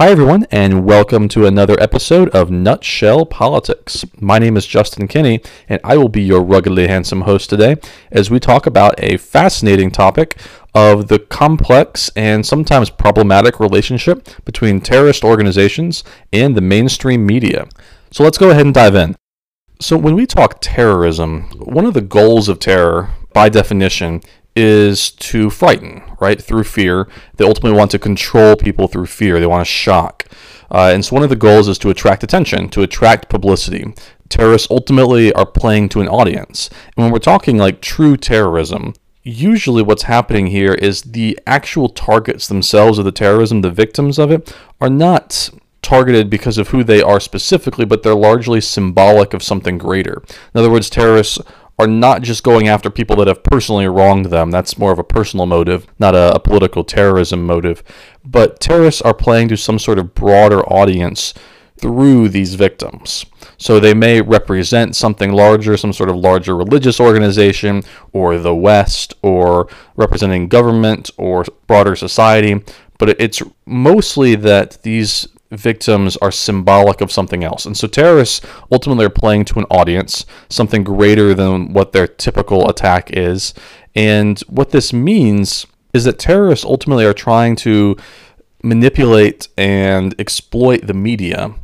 [0.00, 4.02] Hi, everyone, and welcome to another episode of Nutshell Politics.
[4.18, 7.76] My name is Justin Kinney, and I will be your ruggedly handsome host today
[8.10, 10.38] as we talk about a fascinating topic
[10.74, 16.02] of the complex and sometimes problematic relationship between terrorist organizations
[16.32, 17.68] and the mainstream media.
[18.10, 19.16] So let's go ahead and dive in.
[19.82, 24.22] So, when we talk terrorism, one of the goals of terror, by definition,
[24.60, 26.40] is to frighten, right?
[26.40, 27.08] Through fear.
[27.36, 29.40] They ultimately want to control people through fear.
[29.40, 30.26] They want to shock.
[30.70, 33.94] Uh, and so one of the goals is to attract attention, to attract publicity.
[34.28, 36.70] Terrorists ultimately are playing to an audience.
[36.96, 42.46] And when we're talking like true terrorism, usually what's happening here is the actual targets
[42.46, 45.50] themselves of the terrorism, the victims of it, are not
[45.82, 50.22] targeted because of who they are specifically, but they're largely symbolic of something greater.
[50.54, 51.38] In other words, terrorists
[51.80, 54.50] are not just going after people that have personally wronged them.
[54.50, 57.82] That's more of a personal motive, not a, a, political terrorism motive.
[58.22, 61.32] But terrorists are playing to some sort of broader audience
[61.78, 63.24] through these victims.
[63.56, 69.14] So they may represent something larger, some sort of larger religious organization, or the West,
[69.22, 72.62] or representing government or broader society.
[72.98, 77.66] But it's mostly that these victims are symbolic of something else.
[77.66, 82.68] And so terrorists ultimately are playing to an audience, something greater than what their typical
[82.68, 83.54] attack is.
[83.94, 87.96] And what this means is that terrorists ultimately are trying to
[88.62, 91.54] manipulate and exploit the media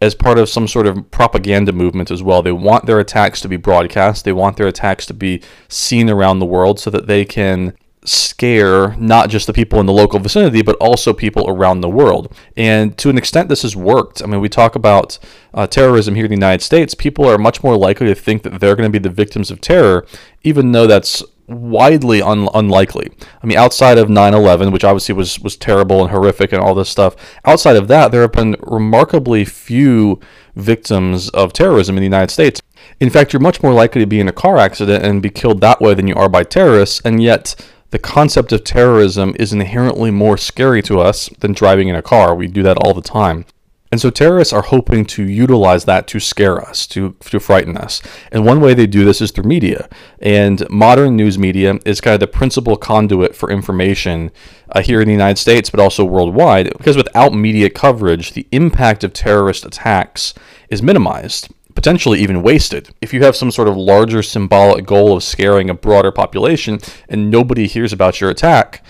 [0.00, 2.42] as part of some sort of propaganda movement as well.
[2.42, 6.38] They want their attacks to be broadcast, they want their attacks to be seen around
[6.38, 10.62] the world so that they can scare not just the people in the local vicinity,
[10.62, 12.34] but also people around the world.
[12.56, 14.22] And to an extent, this has worked.
[14.22, 15.18] I mean, we talk about
[15.54, 16.94] uh, terrorism here in the United States.
[16.94, 19.60] People are much more likely to think that they're going to be the victims of
[19.60, 20.04] terror,
[20.42, 23.10] even though that's widely un- unlikely.
[23.42, 26.88] I mean, outside of 9/11, which obviously was was terrible and horrific and all this
[26.88, 27.14] stuff,
[27.44, 30.18] outside of that, there have been remarkably few
[30.56, 32.60] victims of terrorism in the United States.
[33.00, 35.60] In fact, you're much more likely to be in a car accident and be killed
[35.60, 37.54] that way than you are by terrorists, and yet
[37.92, 42.34] the concept of terrorism is inherently more scary to us than driving in a car.
[42.34, 43.44] We do that all the time.
[43.92, 48.00] And so terrorists are hoping to utilize that to scare us, to, to frighten us.
[48.32, 49.90] And one way they do this is through media.
[50.20, 54.30] And modern news media is kind of the principal conduit for information
[54.70, 59.04] uh, here in the United States, but also worldwide, because without media coverage, the impact
[59.04, 60.32] of terrorist attacks
[60.70, 62.90] is minimized potentially even wasted.
[63.00, 66.78] If you have some sort of larger symbolic goal of scaring a broader population
[67.08, 68.84] and nobody hears about your attack,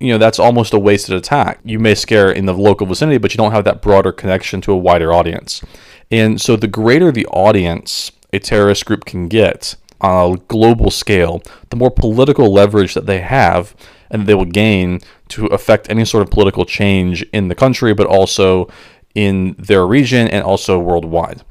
[0.00, 1.60] you know, that's almost a wasted attack.
[1.64, 4.72] You may scare in the local vicinity, but you don't have that broader connection to
[4.72, 5.62] a wider audience.
[6.10, 11.42] And so the greater the audience a terrorist group can get on a global scale,
[11.70, 13.74] the more political leverage that they have
[14.10, 18.06] and they will gain to affect any sort of political change in the country, but
[18.06, 18.68] also
[19.14, 21.42] in their region and also worldwide.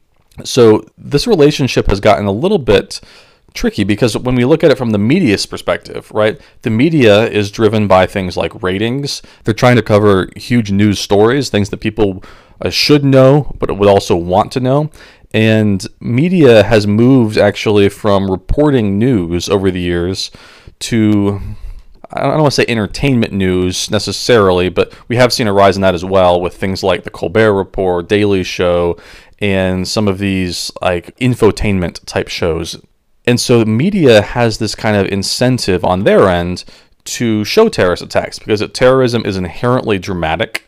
[0.44, 3.02] So this relationship has gotten a little bit
[3.54, 7.52] tricky because when we look at it from the media's perspective, right, the media is
[7.52, 9.22] driven by things like ratings.
[9.44, 12.24] They're trying to cover huge news stories, things that people
[12.62, 14.92] uh, should know, but would also want to know.
[15.34, 20.32] And media has moved actually from reporting news over the years
[20.80, 21.42] to
[22.10, 25.82] I don't want to say entertainment news necessarily, but we have seen a rise in
[25.82, 28.98] that as well with things like the Colbert Report, Daily Show,
[29.40, 32.82] and some of these like infotainment type shows.
[33.26, 36.64] And so media has this kind of incentive on their end
[37.06, 40.64] to show terrorist attacks because terrorism is inherently dramatic.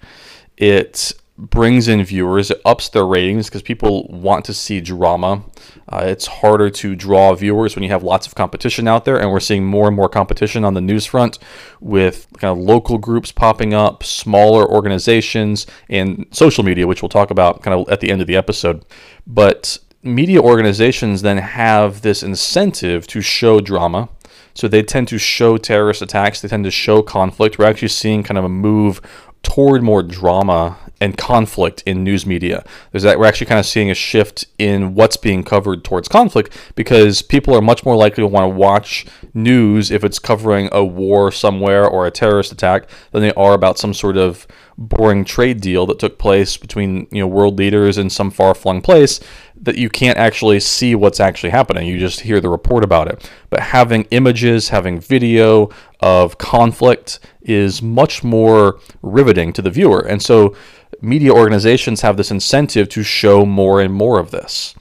[0.57, 5.44] It brings in viewers, it ups their ratings because people want to see drama.
[5.88, 9.32] Uh, it's harder to draw viewers when you have lots of competition out there, and
[9.32, 11.40] we're seeing more and more competition on the news front
[11.80, 17.32] with kind of local groups popping up, smaller organizations, and social media, which we'll talk
[17.32, 18.86] about kind of at the end of the episode.
[19.26, 24.10] But media organizations then have this incentive to show drama.
[24.54, 27.58] So they tend to show terrorist attacks, they tend to show conflict.
[27.58, 29.00] We're actually seeing kind of a move
[29.44, 32.64] toward more drama and conflict in news media.
[32.92, 36.58] There's that we're actually kind of seeing a shift in what's being covered towards conflict
[36.76, 40.84] because people are much more likely to want to watch news if it's covering a
[40.84, 44.46] war somewhere or a terrorist attack than they are about some sort of
[44.78, 49.20] boring trade deal that took place between you know world leaders in some far-flung place
[49.62, 51.88] that you can't actually see what's actually happening.
[51.88, 53.30] You just hear the report about it.
[53.50, 55.70] But having images, having video
[56.00, 60.00] of conflict is much more riveting to the viewer.
[60.00, 60.56] And so
[61.02, 64.76] media organizations have this incentive to show more and more of this.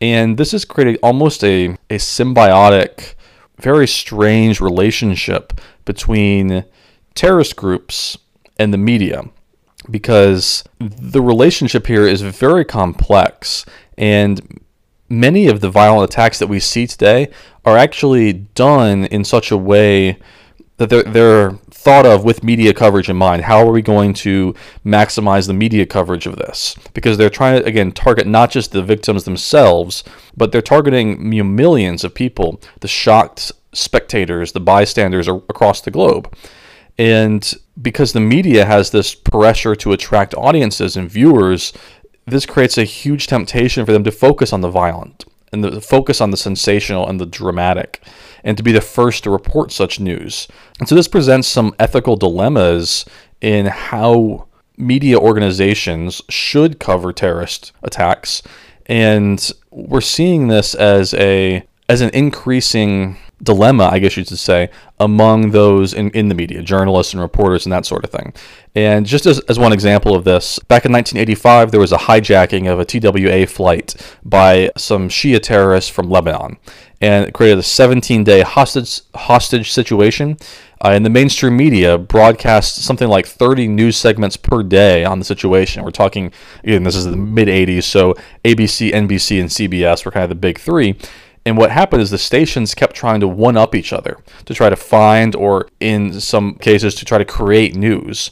[0.00, 3.14] And this has created almost a, a symbiotic,
[3.58, 6.64] very strange relationship between
[7.14, 8.18] terrorist groups
[8.58, 9.24] and the media
[9.90, 14.60] because the relationship here is very complex and
[15.08, 17.28] many of the violent attacks that we see today
[17.64, 20.18] are actually done in such a way
[20.76, 23.42] that they're, they're thought of with media coverage in mind.
[23.42, 24.54] How are we going to
[24.84, 26.74] maximize the media coverage of this?
[26.94, 30.02] Because they're trying to, again, target not just the victims themselves,
[30.36, 36.34] but they're targeting millions of people, the shocked spectators, the bystanders across the globe.
[36.96, 41.72] And because the media has this pressure to attract audiences and viewers,
[42.26, 46.20] this creates a huge temptation for them to focus on the violent and the focus
[46.20, 48.02] on the sensational and the dramatic
[48.42, 50.48] and to be the first to report such news.
[50.78, 53.04] And so this presents some ethical dilemmas
[53.40, 58.42] in how media organizations should cover terrorist attacks
[58.86, 64.70] and we're seeing this as a as an increasing dilemma, I guess you should say,
[64.98, 68.32] among those in, in the media, journalists and reporters and that sort of thing.
[68.74, 72.70] And just as, as one example of this, back in 1985, there was a hijacking
[72.70, 73.94] of a TWA flight
[74.24, 76.56] by some Shia terrorists from Lebanon.
[77.00, 80.38] And it created a 17 day hostage, hostage situation.
[80.84, 85.24] Uh, and the mainstream media broadcast something like 30 news segments per day on the
[85.24, 85.82] situation.
[85.82, 86.32] We're talking,
[86.62, 88.14] again, this is the mid 80s, so
[88.44, 90.96] ABC, NBC, and CBS were kind of the big three.
[91.46, 94.70] And what happened is the stations kept trying to one up each other to try
[94.70, 98.30] to find, or in some cases, to try to create news.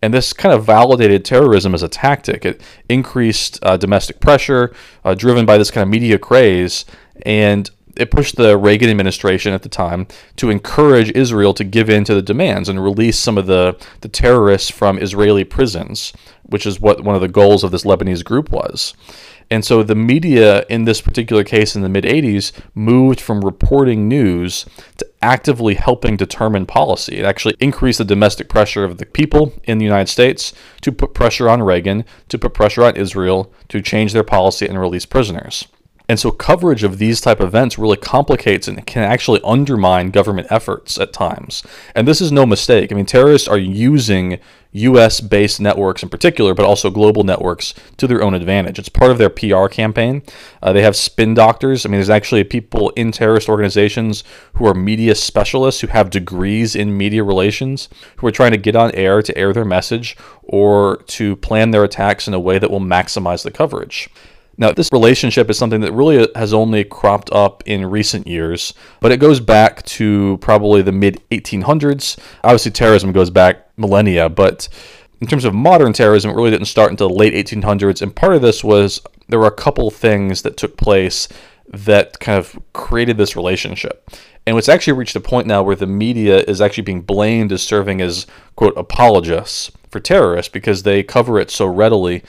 [0.00, 2.44] And this kind of validated terrorism as a tactic.
[2.44, 4.74] It increased uh, domestic pressure,
[5.04, 6.84] uh, driven by this kind of media craze,
[7.24, 10.06] and it pushed the Reagan administration at the time
[10.36, 14.08] to encourage Israel to give in to the demands and release some of the, the
[14.08, 16.12] terrorists from Israeli prisons,
[16.42, 18.94] which is what one of the goals of this Lebanese group was.
[19.52, 24.08] And so the media in this particular case in the mid 80s moved from reporting
[24.08, 24.64] news
[24.96, 27.18] to actively helping determine policy.
[27.18, 31.12] It actually increased the domestic pressure of the people in the United States to put
[31.12, 35.68] pressure on Reagan, to put pressure on Israel to change their policy and release prisoners.
[36.08, 40.48] And so coverage of these type of events really complicates and can actually undermine government
[40.50, 41.62] efforts at times.
[41.94, 42.92] And this is no mistake.
[42.92, 44.38] I mean, terrorists are using
[44.72, 48.78] US based networks in particular, but also global networks to their own advantage.
[48.78, 50.22] It's part of their PR campaign.
[50.62, 51.84] Uh, they have spin doctors.
[51.84, 56.74] I mean, there's actually people in terrorist organizations who are media specialists who have degrees
[56.74, 60.96] in media relations who are trying to get on air to air their message or
[61.06, 64.08] to plan their attacks in a way that will maximize the coverage.
[64.62, 69.10] Now, this relationship is something that really has only cropped up in recent years, but
[69.10, 72.16] it goes back to probably the mid 1800s.
[72.44, 74.68] Obviously, terrorism goes back millennia, but
[75.20, 78.02] in terms of modern terrorism, it really didn't start until the late 1800s.
[78.02, 81.26] And part of this was there were a couple things that took place
[81.66, 84.08] that kind of created this relationship.
[84.46, 87.62] And it's actually reached a point now where the media is actually being blamed as
[87.62, 92.22] serving as, quote, apologists for terrorists because they cover it so readily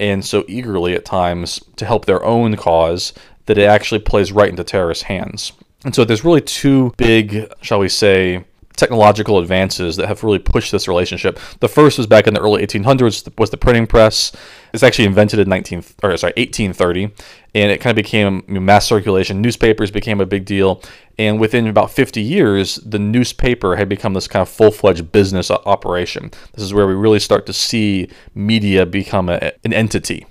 [0.00, 3.12] and so eagerly at times to help their own cause
[3.46, 5.52] that it actually plays right into terrorist hands.
[5.84, 8.44] And so there's really two big, shall we say,
[8.80, 11.38] technological advances that have really pushed this relationship.
[11.60, 14.32] The first was back in the early 1800s was the printing press.
[14.72, 17.10] It's actually invented in 19 or sorry 1830,
[17.54, 19.42] and it kind of became mass circulation.
[19.42, 20.82] Newspapers became a big deal,
[21.18, 26.30] and within about 50 years, the newspaper had become this kind of full-fledged business operation.
[26.54, 30.26] This is where we really start to see media become a, an entity.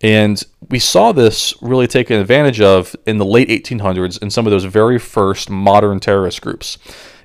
[0.00, 4.52] And we saw this really taken advantage of in the late 1800s in some of
[4.52, 6.78] those very first modern terrorist groups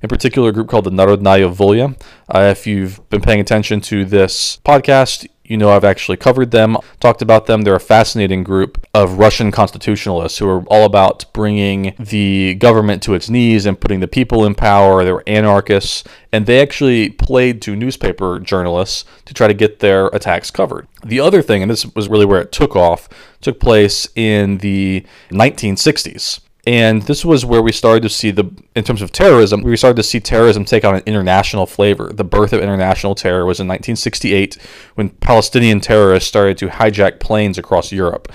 [0.03, 2.00] in particular a group called the Narodnaya Volya.
[2.27, 6.77] Uh, if you've been paying attention to this podcast, you know I've actually covered them,
[7.00, 7.62] talked about them.
[7.62, 13.13] They're a fascinating group of Russian constitutionalists who are all about bringing the government to
[13.13, 15.03] its knees and putting the people in power.
[15.03, 20.07] They were anarchists, and they actually played to newspaper journalists to try to get their
[20.07, 20.88] attacks covered.
[21.05, 23.07] The other thing, and this was really where it took off,
[23.41, 28.86] took place in the 1960s And this was where we started to see the, in
[28.86, 32.12] terms of terrorism, we started to see terrorism take on an international flavor.
[32.13, 34.58] The birth of international terror was in 1968
[34.96, 38.32] when Palestinian terrorists started to hijack planes across Europe.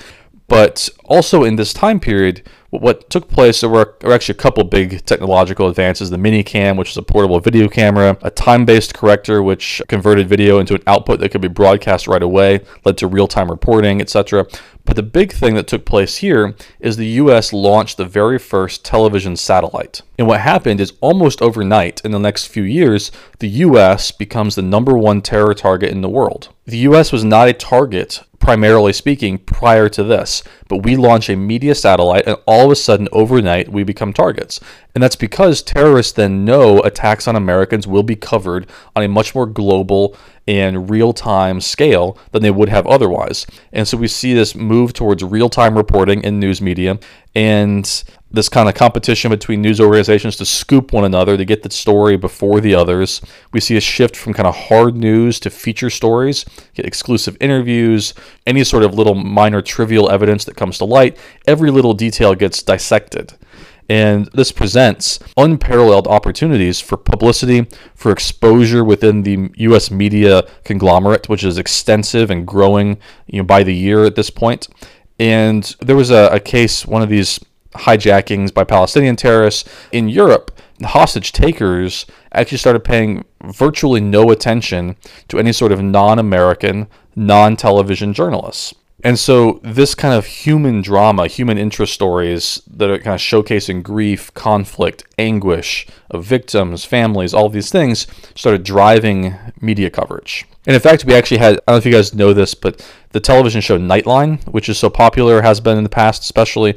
[0.48, 5.04] But also in this time period, what took place there were, actually a couple big
[5.06, 10.28] technological advances the minicam which is a portable video camera a time-based corrector which converted
[10.28, 14.46] video into an output that could be broadcast right away led to real-time reporting etc
[14.88, 18.86] but the big thing that took place here is the US launched the very first
[18.86, 20.00] television satellite.
[20.18, 24.62] And what happened is almost overnight, in the next few years, the US becomes the
[24.62, 26.48] number one terror target in the world.
[26.68, 30.42] The US was not a target primarily speaking, prior to this.
[30.68, 34.60] But we launch a media satellite, and all of a sudden, overnight, we become targets.
[34.94, 39.34] And that's because terrorists then know attacks on Americans will be covered on a much
[39.34, 43.46] more global and real time scale than they would have otherwise.
[43.72, 46.98] And so we see this move towards real time reporting in news media
[47.34, 51.70] and this kind of competition between news organizations to scoop one another to get the
[51.70, 53.22] story before the others.
[53.52, 56.44] We see a shift from kind of hard news to feature stories,
[56.74, 58.12] get exclusive interviews,
[58.46, 61.16] any sort of little minor trivial evidence that comes to light.
[61.46, 63.34] Every little detail gets dissected.
[63.88, 69.90] And this presents unparalleled opportunities for publicity, for exposure within the U.S.
[69.90, 74.68] media conglomerate, which is extensive and growing you know, by the year at this point.
[75.18, 77.40] And there was a, a case, one of these
[77.78, 80.50] hijackings by Palestinian terrorists in Europe.
[80.78, 84.96] The hostage takers actually started paying virtually no attention
[85.28, 88.74] to any sort of non American, non television journalists.
[89.04, 93.82] And so, this kind of human drama, human interest stories that are kind of showcasing
[93.82, 100.46] grief, conflict, anguish of victims, families, all these things started driving media coverage.
[100.68, 102.86] And in fact, we actually had, I don't know if you guys know this, but
[103.12, 106.76] the television show Nightline, which is so popular, has been in the past especially,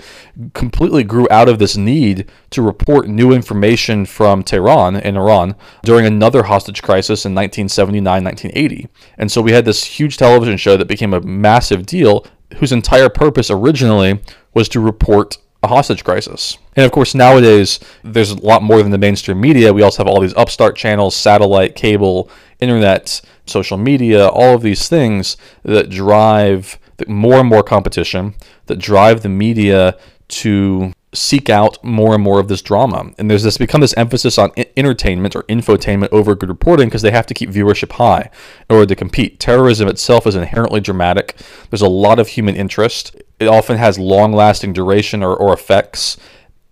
[0.53, 6.05] completely grew out of this need to report new information from Tehran in Iran during
[6.05, 8.87] another hostage crisis in 1979 1980.
[9.17, 12.25] And so we had this huge television show that became a massive deal,
[12.59, 14.21] whose entire purpose originally
[14.53, 16.57] was to report a hostage crisis.
[16.75, 19.73] And of course, nowadays, there's a lot more than the mainstream media.
[19.73, 24.89] We also have all these upstart channels, satellite, cable, internet, social media, all of these
[24.89, 29.97] things that drive more and more competition, that drive the media
[30.29, 33.11] to seek out more and more of this drama.
[33.17, 37.11] And there's this become this emphasis on entertainment or infotainment over good reporting because they
[37.11, 38.29] have to keep viewership high
[38.69, 39.39] in order to compete.
[39.39, 41.35] Terrorism itself is inherently dramatic.
[41.69, 43.15] There's a lot of human interest.
[43.39, 46.17] It often has long-lasting duration or, or effects.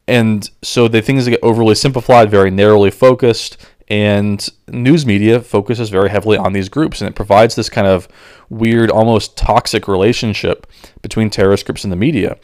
[0.08, 3.58] And so the things get overly simplified, very narrowly focused,
[3.90, 8.08] and news media focuses very heavily on these groups, and it provides this kind of
[8.50, 10.68] weird, almost toxic relationship
[11.02, 12.38] between terrorist groups and the media.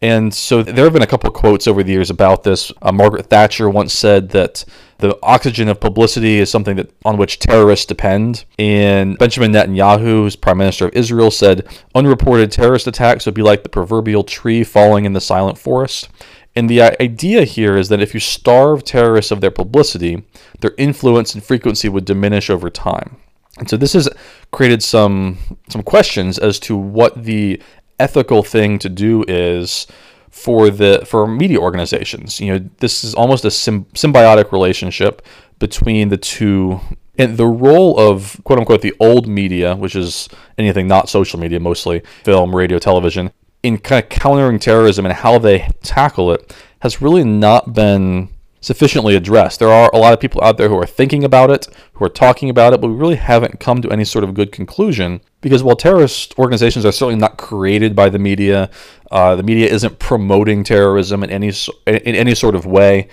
[0.00, 2.72] And so there have been a couple quotes over the years about this.
[2.82, 4.64] Uh, Margaret Thatcher once said that
[4.98, 8.44] the oxygen of publicity is something that on which terrorists depend.
[8.58, 13.62] And Benjamin Netanyahu, who's prime minister of Israel, said unreported terrorist attacks would be like
[13.62, 16.08] the proverbial tree falling in the silent forest.
[16.54, 20.24] And the idea here is that if you starve terrorists of their publicity,
[20.60, 23.16] their influence and frequency would diminish over time.
[23.58, 24.08] And so this has
[24.50, 25.38] created some
[25.68, 27.60] some questions as to what the
[27.98, 29.86] ethical thing to do is
[30.30, 32.40] for the for media organizations.
[32.40, 35.24] You know, this is almost a symbiotic relationship
[35.58, 36.80] between the two
[37.16, 41.58] and the role of quote unquote the old media, which is anything not social media,
[41.58, 43.30] mostly film, radio, television,
[43.62, 48.28] in kind of countering terrorism and how they tackle it has really not been
[48.60, 49.58] sufficiently addressed.
[49.58, 52.10] There are a lot of people out there who are thinking about it, who are
[52.10, 55.20] talking about it, but we really haven't come to any sort of good conclusion.
[55.40, 58.70] Because while terrorist organizations are certainly not created by the media,
[59.12, 61.52] uh, the media isn't promoting terrorism in any
[61.86, 63.08] in any sort of way.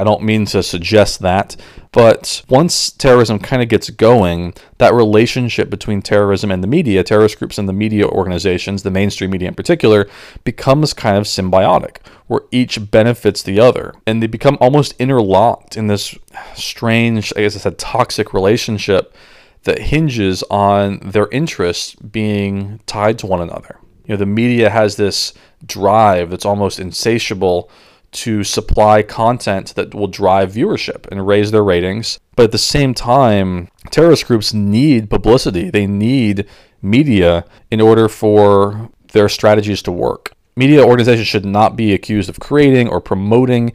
[0.00, 1.56] I don't mean to suggest that,
[1.92, 7.38] but once terrorism kind of gets going, that relationship between terrorism and the media, terrorist
[7.38, 10.08] groups and the media organizations, the mainstream media in particular,
[10.44, 13.94] becomes kind of symbiotic, where each benefits the other.
[14.06, 16.16] And they become almost interlocked in this
[16.54, 19.14] strange, I guess I said, toxic relationship
[19.64, 23.78] that hinges on their interests being tied to one another.
[24.06, 25.34] You know, the media has this
[25.64, 27.70] drive that's almost insatiable
[28.12, 32.20] to supply content that will drive viewership and raise their ratings.
[32.36, 36.46] But at the same time, terrorist groups need publicity, they need
[36.80, 40.32] media in order for their strategies to work.
[40.56, 43.72] Media organizations should not be accused of creating or promoting,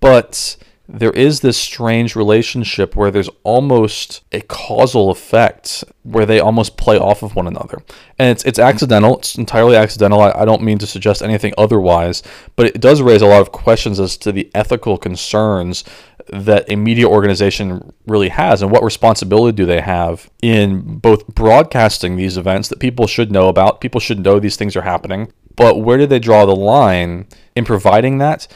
[0.00, 0.56] but
[0.90, 6.98] there is this strange relationship where there's almost a causal effect where they almost play
[6.98, 7.82] off of one another.
[8.18, 10.22] And it's, it's accidental, it's entirely accidental.
[10.22, 12.22] I, I don't mean to suggest anything otherwise,
[12.56, 15.84] but it does raise a lot of questions as to the ethical concerns
[16.30, 22.16] that a media organization really has and what responsibility do they have in both broadcasting
[22.16, 25.80] these events that people should know about people should know these things are happening but
[25.80, 27.26] where do they draw the line
[27.56, 28.46] in providing that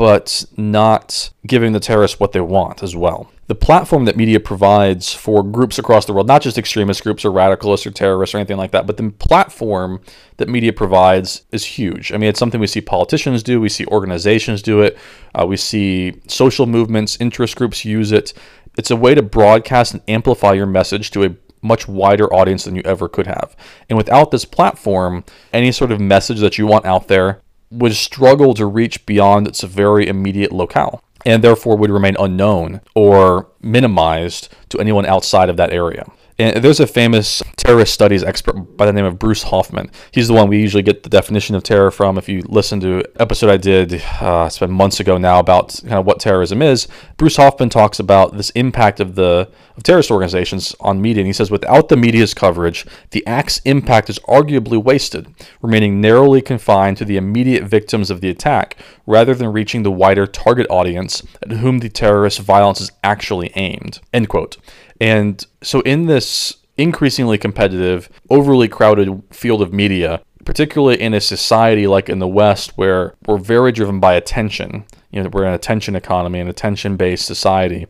[0.00, 5.12] but not giving the terrorists what they want as well the platform that media provides
[5.12, 8.56] for groups across the world, not just extremist groups or radicalists or terrorists or anything
[8.56, 10.00] like that, but the platform
[10.36, 12.12] that media provides is huge.
[12.12, 14.96] I mean, it's something we see politicians do, we see organizations do it,
[15.34, 18.32] uh, we see social movements, interest groups use it.
[18.78, 22.76] It's a way to broadcast and amplify your message to a much wider audience than
[22.76, 23.56] you ever could have.
[23.88, 28.54] And without this platform, any sort of message that you want out there would struggle
[28.54, 34.80] to reach beyond its very immediate locale and therefore would remain unknown or minimized to
[34.80, 36.04] anyone outside of that area.
[36.40, 39.90] And there's a famous terrorist studies expert by the name of Bruce Hoffman.
[40.10, 42.16] He's the one we usually get the definition of terror from.
[42.16, 45.96] If you listen to episode I did, uh, it's been months ago now about kind
[45.96, 46.88] of what terrorism is.
[47.18, 51.20] Bruce Hoffman talks about this impact of the of terrorist organizations on media.
[51.20, 56.40] And he says, without the media's coverage, the act's impact is arguably wasted, remaining narrowly
[56.40, 61.22] confined to the immediate victims of the attack, rather than reaching the wider target audience
[61.42, 64.00] at whom the terrorist violence is actually aimed.
[64.12, 64.56] End quote.
[65.00, 71.86] And so, in this increasingly competitive, overly crowded field of media, particularly in a society
[71.86, 75.96] like in the West where we're very driven by attention, you know, we're an attention
[75.96, 77.86] economy, an attention based society,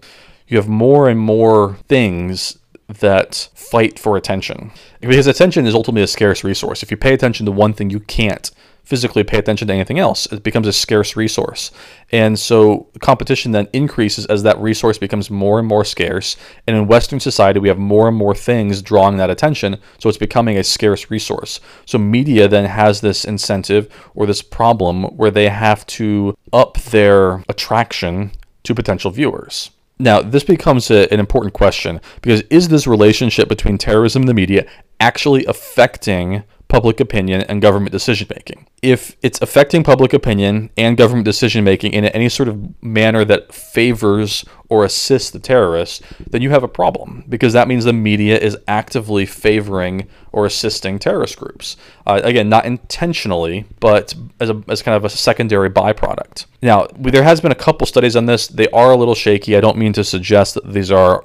[0.49, 4.73] you have more and more things that fight for attention.
[5.00, 6.83] Because attention is ultimately a scarce resource.
[6.83, 8.50] If you pay attention to one thing, you can't
[8.83, 10.27] physically pay attention to anything else.
[10.33, 11.71] It becomes a scarce resource.
[12.11, 16.37] And so competition then increases as that resource becomes more and more scarce.
[16.67, 19.79] And in Western society, we have more and more things drawing that attention.
[19.99, 21.61] So it's becoming a scarce resource.
[21.87, 27.45] So media then has this incentive or this problem where they have to up their
[27.49, 28.33] attraction
[28.65, 29.71] to potential viewers.
[30.01, 34.35] Now, this becomes a, an important question because is this relationship between terrorism and the
[34.35, 34.67] media
[34.99, 38.66] actually affecting public opinion and government decision making.
[38.81, 43.53] If it's affecting public opinion and government decision making in any sort of manner that
[43.53, 48.38] favors or assists the terrorists, then you have a problem because that means the media
[48.38, 51.77] is actively favoring or assisting terrorist groups.
[52.07, 56.47] Uh, again, not intentionally, but as, a, as kind of a secondary byproduct.
[56.62, 58.47] Now, there has been a couple studies on this.
[58.47, 59.57] They are a little shaky.
[59.57, 61.25] I don't mean to suggest that these are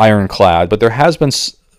[0.00, 1.30] ironclad, but there has been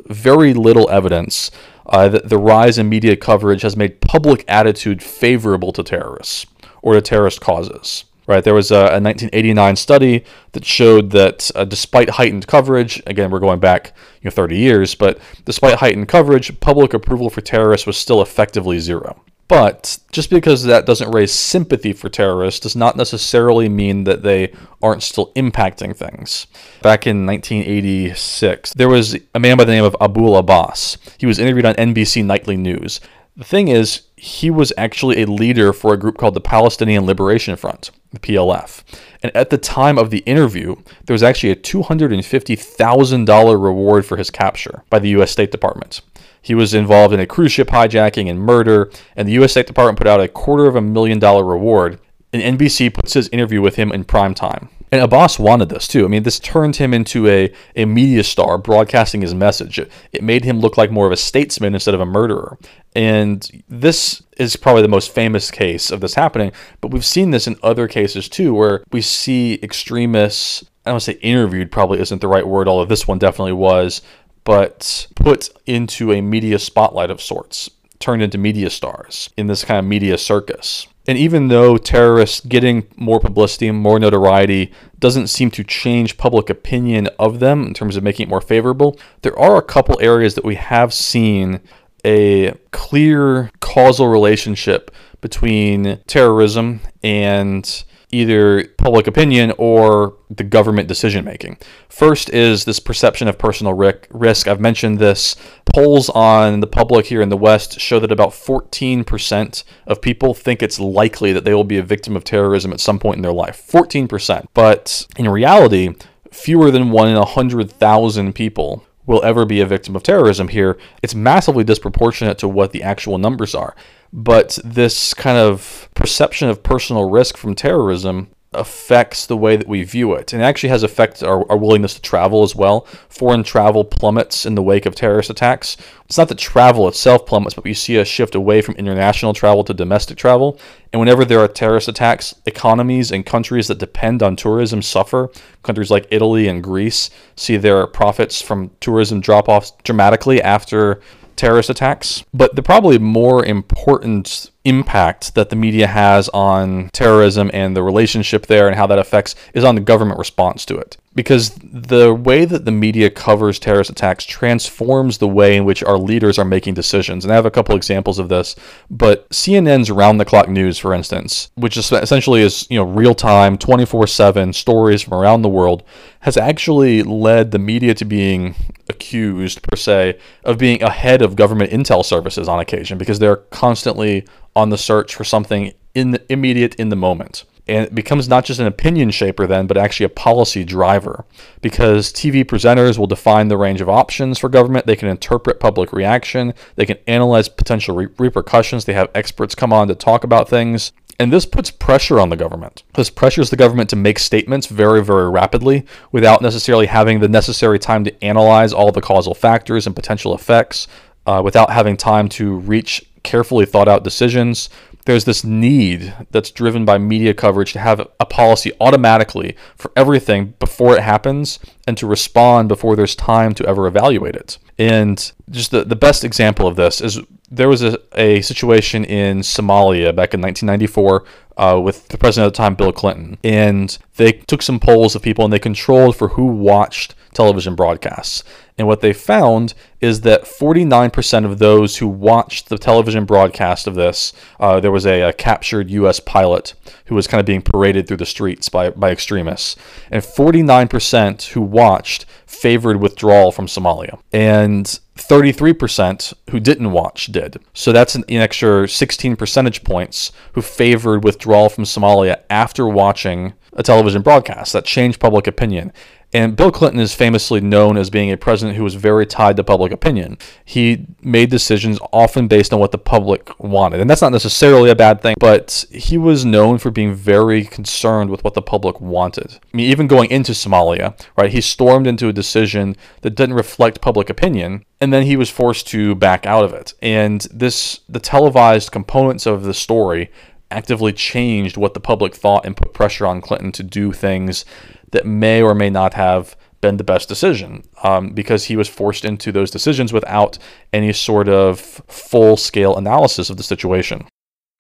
[0.08, 1.52] very little evidence
[1.92, 6.46] uh, the, rise in media coverage has made public attitude favorable to terrorists
[6.82, 8.06] or to terrorist causes.
[8.28, 10.24] Right, there was a, a 1989 study
[10.54, 14.96] that showed that uh, despite heightened coverage, again we're going back you know 30 years,
[14.96, 19.22] but despite heightened coverage, public approval for terrorists was still effectively zero.
[19.52, 24.54] But just because that doesn't raise sympathy for terrorists does not necessarily mean that they
[24.82, 26.48] aren't still impacting things.
[26.82, 30.98] Back in 1986, there was a man by the name of Abu Abbas.
[31.18, 33.02] He was interviewed on NBC Nightly News.
[33.36, 37.58] The thing is, he was actually a leader for a group called the Palestinian Liberation
[37.58, 38.84] Front, the PLF.
[39.22, 44.32] And at the time of the interview, there was actually a $250,000 reward for his
[44.32, 45.32] capture by the U.S.
[45.32, 46.00] State Department.
[46.42, 49.52] He was involved in a cruise ship hijacking and murder, and the U.S.
[49.52, 52.00] State Department put out a quarter of a million dollar reward.
[52.34, 54.70] And NBC puts his interview with him in prime time.
[54.94, 56.04] And Abbas wanted this too.
[56.04, 59.80] I mean, this turned him into a, a media star broadcasting his message.
[59.80, 62.58] It, it made him look like more of a statesman instead of a murderer.
[62.94, 66.52] And this is probably the most famous case of this happening.
[66.82, 71.04] But we've seen this in other cases too, where we see extremists I don't want
[71.04, 74.02] to say interviewed probably isn't the right word, although this one definitely was,
[74.44, 79.80] but put into a media spotlight of sorts, turned into media stars in this kind
[79.80, 80.88] of media circus.
[81.08, 86.50] And even though terrorists getting more publicity and more notoriety doesn't seem to change public
[86.50, 90.36] opinion of them in terms of making it more favorable, there are a couple areas
[90.36, 91.60] that we have seen
[92.06, 101.58] a clear causal relationship between terrorism and either public opinion or the government decision making.
[101.90, 104.48] First is this perception of personal risk.
[104.48, 105.36] I've mentioned this.
[105.74, 110.62] Polls on the public here in the West show that about 14% of people think
[110.62, 113.32] it's likely that they will be a victim of terrorism at some point in their
[113.32, 113.66] life.
[113.70, 114.46] 14%.
[114.54, 115.96] But in reality,
[116.32, 120.78] fewer than one in 100,000 people will ever be a victim of terrorism here.
[121.02, 123.76] It's massively disproportionate to what the actual numbers are.
[124.14, 129.82] But this kind of perception of personal risk from terrorism affects the way that we
[129.84, 130.34] view it.
[130.34, 132.82] And it actually has affected our, our willingness to travel as well.
[133.08, 135.78] Foreign travel plummets in the wake of terrorist attacks.
[136.06, 139.64] It's not that travel itself plummets, but we see a shift away from international travel
[139.64, 140.60] to domestic travel.
[140.92, 145.30] And whenever there are terrorist attacks, economies and countries that depend on tourism suffer.
[145.64, 151.00] Countries like Italy and Greece see their profits from tourism drop off dramatically after
[151.42, 152.24] terrorist attacks.
[152.32, 158.46] But the probably more important impact that the media has on terrorism and the relationship
[158.46, 160.98] there and how that affects is on the government response to it.
[161.16, 165.98] Because the way that the media covers terrorist attacks transforms the way in which our
[165.98, 167.26] leaders are making decisions.
[167.26, 168.56] And I have a couple examples of this,
[168.92, 173.16] but CNN's round the clock news, for instance, which is essentially is, you know, real
[173.16, 175.84] time, 24 7 stories from around the world,
[176.20, 178.54] has actually led the media to being
[179.02, 184.26] accused, per se, of being ahead of government intel services on occasion because they're constantly
[184.56, 187.44] on the search for something in the immediate in the moment.
[187.68, 191.26] And it becomes not just an opinion shaper then, but actually a policy driver.
[191.62, 194.88] Because TV presenters will define the range of options for government.
[194.88, 196.54] They can interpret public reaction.
[196.76, 198.86] They can analyze potential re- repercussions.
[198.86, 200.92] They have experts come on to talk about things.
[201.22, 202.82] And this puts pressure on the government.
[202.96, 207.78] This pressures the government to make statements very, very rapidly without necessarily having the necessary
[207.78, 210.88] time to analyze all the causal factors and potential effects,
[211.28, 214.68] uh, without having time to reach carefully thought out decisions.
[215.06, 220.56] There's this need that's driven by media coverage to have a policy automatically for everything
[220.58, 224.58] before it happens and to respond before there's time to ever evaluate it.
[224.82, 227.20] And just the, the best example of this is
[227.52, 231.24] there was a, a situation in Somalia back in 1994
[231.56, 233.38] uh, with the president at the time, Bill Clinton.
[233.44, 238.44] And they took some polls of people and they controlled for who watched television broadcasts.
[238.76, 243.96] And what they found is that 49% of those who watched the television broadcast of
[243.96, 246.20] this, uh, there was a, a, captured U.S.
[246.20, 246.74] pilot
[247.06, 249.76] who was kind of being paraded through the streets by, by extremists.
[250.10, 254.20] And 49% who watched favored withdrawal from Somalia.
[254.34, 257.58] And 33% who didn't watch did.
[257.74, 263.54] So that's an, an extra 16 percentage points who favored withdrawal from Somalia after watching
[263.74, 264.74] a television broadcast.
[264.74, 265.94] That changed public opinion.
[266.34, 269.64] And Bill Clinton is famously known as being a president who was very tied to
[269.64, 270.38] public opinion.
[270.64, 274.00] He made decisions often based on what the public wanted.
[274.00, 278.30] And that's not necessarily a bad thing, but he was known for being very concerned
[278.30, 279.60] with what the public wanted.
[279.74, 284.00] I mean, even going into Somalia, right, he stormed into a decision that didn't reflect
[284.00, 286.94] public opinion, and then he was forced to back out of it.
[287.02, 290.32] And this, the televised components of the story
[290.70, 294.64] actively changed what the public thought and put pressure on Clinton to do things
[295.12, 299.24] that may or may not have been the best decision um, because he was forced
[299.24, 300.58] into those decisions without
[300.92, 304.28] any sort of full scale analysis of the situation.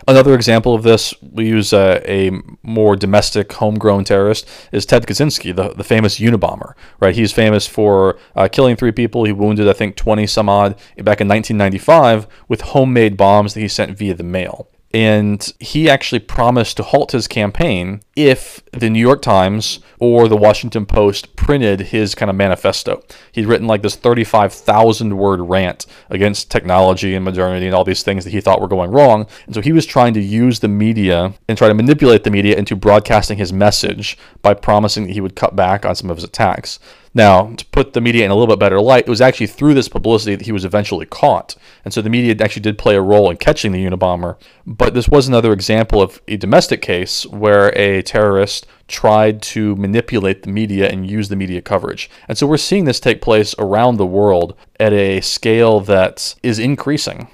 [0.07, 2.31] Another example of this, we use a, a,
[2.63, 6.73] more domestic, homegrown terrorist, is Ted Kaczynski, the, the famous Unabomber.
[6.99, 9.25] Right, he's famous for uh, killing three people.
[9.25, 13.67] He wounded, I think, 20 some odd back in 1995 with homemade bombs that he
[13.67, 14.70] sent via the mail.
[14.93, 20.36] And he actually promised to halt his campaign if the New York Times or the
[20.36, 23.01] Washington Post printed his kind of manifesto.
[23.32, 28.25] He'd written like this 35,000 word rant against technology and modernity and all these things
[28.25, 29.27] that he thought were going wrong.
[29.45, 32.58] And so he was trying to use the media and try to manipulate the media
[32.58, 36.25] into broadcasting his message by promising that he would cut back on some of his
[36.25, 36.80] attacks.
[37.13, 39.74] Now, to put the media in a little bit better light, it was actually through
[39.74, 41.56] this publicity that he was eventually caught.
[41.84, 44.38] And so the media actually did play a role in catching the Unabomber.
[44.65, 50.43] But this was another example of a domestic case where a terrorist tried to manipulate
[50.43, 52.10] the media and use the media coverage.
[52.30, 56.60] And so we're seeing this take place around the world at a scale that is
[56.60, 57.28] increasing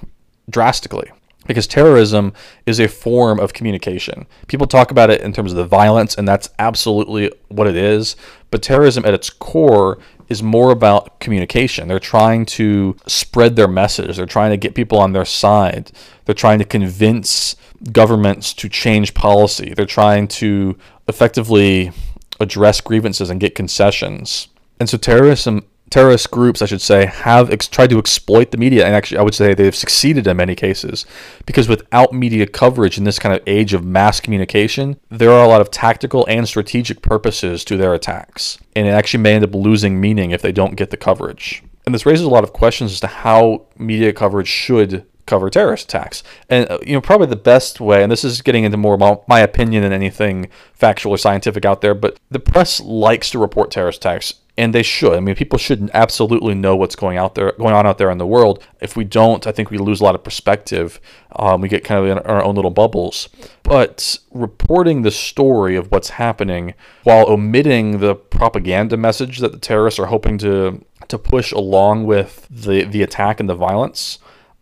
[0.50, 1.10] drastically
[1.48, 2.32] because terrorism
[2.66, 4.26] is a form of communication.
[4.46, 8.14] People talk about it in terms of the violence, and that's absolutely what it is.
[8.52, 11.88] But terrorism at its core is more about communication.
[11.88, 15.90] They're trying to spread their message, they're trying to get people on their side,
[16.26, 17.56] they're trying to convince
[17.92, 20.76] governments to change policy, they're trying to
[21.08, 21.92] effectively
[22.38, 24.48] address grievances and get concessions.
[24.78, 28.84] And so terrorism terrorist groups, I should say, have ex- tried to exploit the media,
[28.84, 31.06] and actually, I would say they've succeeded in many cases.
[31.46, 35.48] Because without media coverage in this kind of age of mass communication, there are a
[35.48, 39.54] lot of tactical and strategic purposes to their attacks, and it actually may end up
[39.54, 41.62] losing meaning if they don't get the coverage.
[41.86, 45.84] And this raises a lot of questions as to how media coverage should cover terrorist
[45.84, 46.22] attacks.
[46.48, 49.40] And uh, you know, probably the best way, and this is getting into more my
[49.40, 53.98] opinion than anything factual or scientific out there, but the press likes to report terrorist
[53.98, 55.14] attacks and they should.
[55.14, 58.18] I mean, people should absolutely know what's going out there, going on out there in
[58.18, 58.62] the world.
[58.80, 61.00] If we don't, I think we lose a lot of perspective.
[61.36, 63.28] Um, we get kind of in our own little bubbles.
[63.62, 70.00] But reporting the story of what's happening while omitting the propaganda message that the terrorists
[70.00, 74.18] are hoping to to push along with the the attack and the violence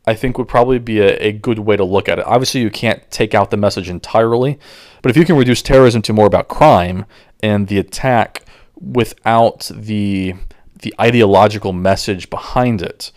[0.06, 2.26] I think would probably be a, a good way to look at it.
[2.26, 4.56] Obviously, you can't take out the message entirely,
[5.02, 7.06] but if you can reduce terrorism to more about crime
[7.42, 8.45] and the attack
[8.80, 10.34] without the
[10.82, 13.12] the ideological message behind it,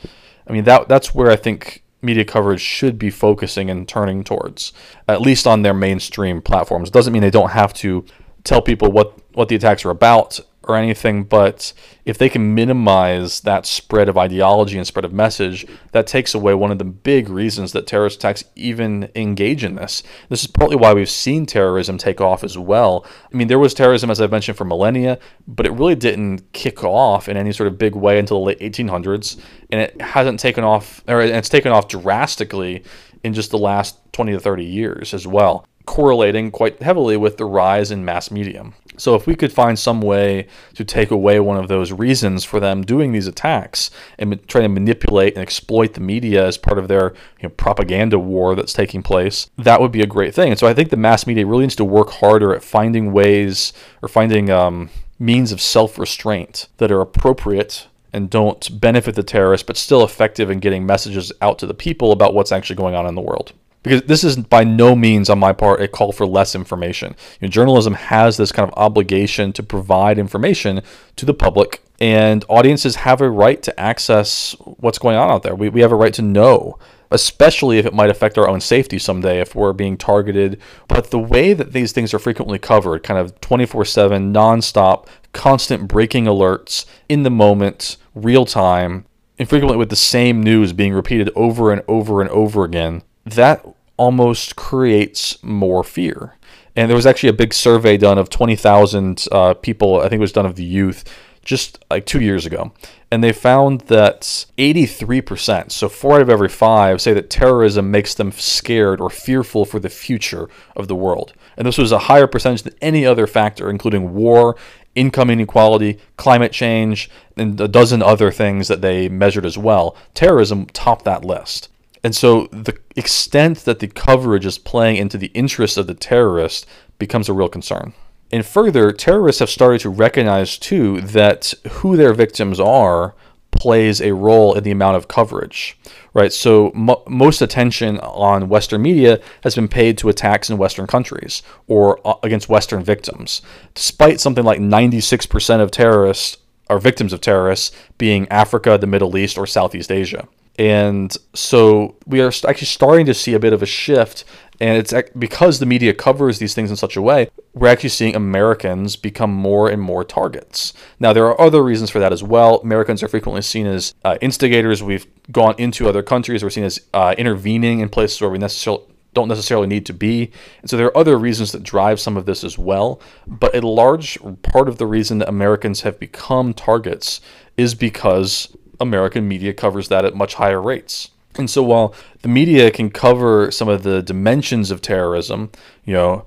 [0.47, 4.71] I mean that that's where I think media coverage should be focusing and turning towards,
[5.07, 6.89] at least on their mainstream platforms.
[6.89, 8.05] Doesn't mean they don't have to
[8.43, 11.73] tell people what what the attacks are about or anything, but
[12.05, 16.53] if they can minimize that spread of ideology and spread of message, that takes away
[16.53, 20.03] one of the big reasons that terrorist attacks even engage in this.
[20.29, 23.05] This is partly why we've seen terrorism take off as well.
[23.31, 26.83] I mean, there was terrorism, as I've mentioned, for millennia, but it really didn't kick
[26.83, 29.39] off in any sort of big way until the late 1800s,
[29.71, 32.83] and it hasn't taken off, or it's taken off drastically
[33.23, 37.45] in just the last 20 to 30 years as well correlating quite heavily with the
[37.45, 38.75] rise in mass medium.
[38.95, 42.59] So if we could find some way to take away one of those reasons for
[42.59, 46.89] them doing these attacks and try to manipulate and exploit the media as part of
[46.89, 50.51] their you know, propaganda war that's taking place, that would be a great thing.
[50.51, 53.73] And so I think the mass media really needs to work harder at finding ways
[54.03, 59.75] or finding um, means of self-restraint that are appropriate and don't benefit the terrorists, but
[59.75, 63.15] still effective in getting messages out to the people about what's actually going on in
[63.15, 66.55] the world because this is by no means on my part a call for less
[66.55, 67.15] information.
[67.39, 70.81] You know, journalism has this kind of obligation to provide information
[71.15, 75.55] to the public, and audiences have a right to access what's going on out there.
[75.55, 76.77] We, we have a right to know,
[77.11, 80.59] especially if it might affect our own safety someday if we're being targeted.
[80.87, 85.87] But the way that these things are frequently covered, kind of 24 7, nonstop, constant
[85.87, 89.05] breaking alerts in the moment, real time,
[89.37, 93.65] and frequently with the same news being repeated over and over and over again that
[93.97, 96.35] almost creates more fear.
[96.75, 100.19] And there was actually a big survey done of 20,000 uh, people, I think it
[100.19, 101.03] was done of the youth,
[101.43, 102.71] just like two years ago.
[103.11, 104.21] And they found that
[104.57, 109.65] 83%, so four out of every five, say that terrorism makes them scared or fearful
[109.65, 111.33] for the future of the world.
[111.57, 114.55] And this was a higher percentage than any other factor, including war,
[114.95, 119.97] income inequality, climate change, and a dozen other things that they measured as well.
[120.13, 121.69] Terrorism topped that list.
[122.03, 126.65] And so the extent that the coverage is playing into the interests of the terrorist
[126.97, 127.93] becomes a real concern.
[128.31, 133.15] And further, terrorists have started to recognize too that who their victims are
[133.51, 135.77] plays a role in the amount of coverage,
[136.13, 136.31] right?
[136.31, 141.41] So mo- most attention on Western media has been paid to attacks in Western countries
[141.67, 143.41] or uh, against Western victims,
[143.73, 146.37] despite something like 96% of terrorists
[146.69, 150.27] are victims of terrorists being Africa, the Middle East, or Southeast Asia.
[150.59, 154.25] And so we are actually starting to see a bit of a shift.
[154.59, 158.13] And it's because the media covers these things in such a way, we're actually seeing
[158.13, 160.73] Americans become more and more targets.
[160.99, 162.59] Now, there are other reasons for that as well.
[162.59, 164.83] Americans are frequently seen as uh, instigators.
[164.83, 166.43] We've gone into other countries.
[166.43, 170.29] We're seen as uh, intervening in places where we necessarily don't necessarily need to be.
[170.61, 173.01] And so there are other reasons that drive some of this as well.
[173.25, 177.21] But a large part of the reason that Americans have become targets
[177.57, 181.11] is because American media covers that at much higher rates.
[181.35, 185.51] And so while the media can cover some of the dimensions of terrorism,
[185.85, 186.25] you know,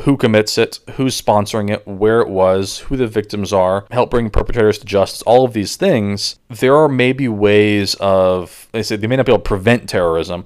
[0.00, 4.28] who commits it, who's sponsoring it, where it was, who the victims are, help bring
[4.28, 9.06] perpetrators to justice, all of these things, there are maybe ways of, they say they
[9.06, 10.42] may not be able to prevent terrorism,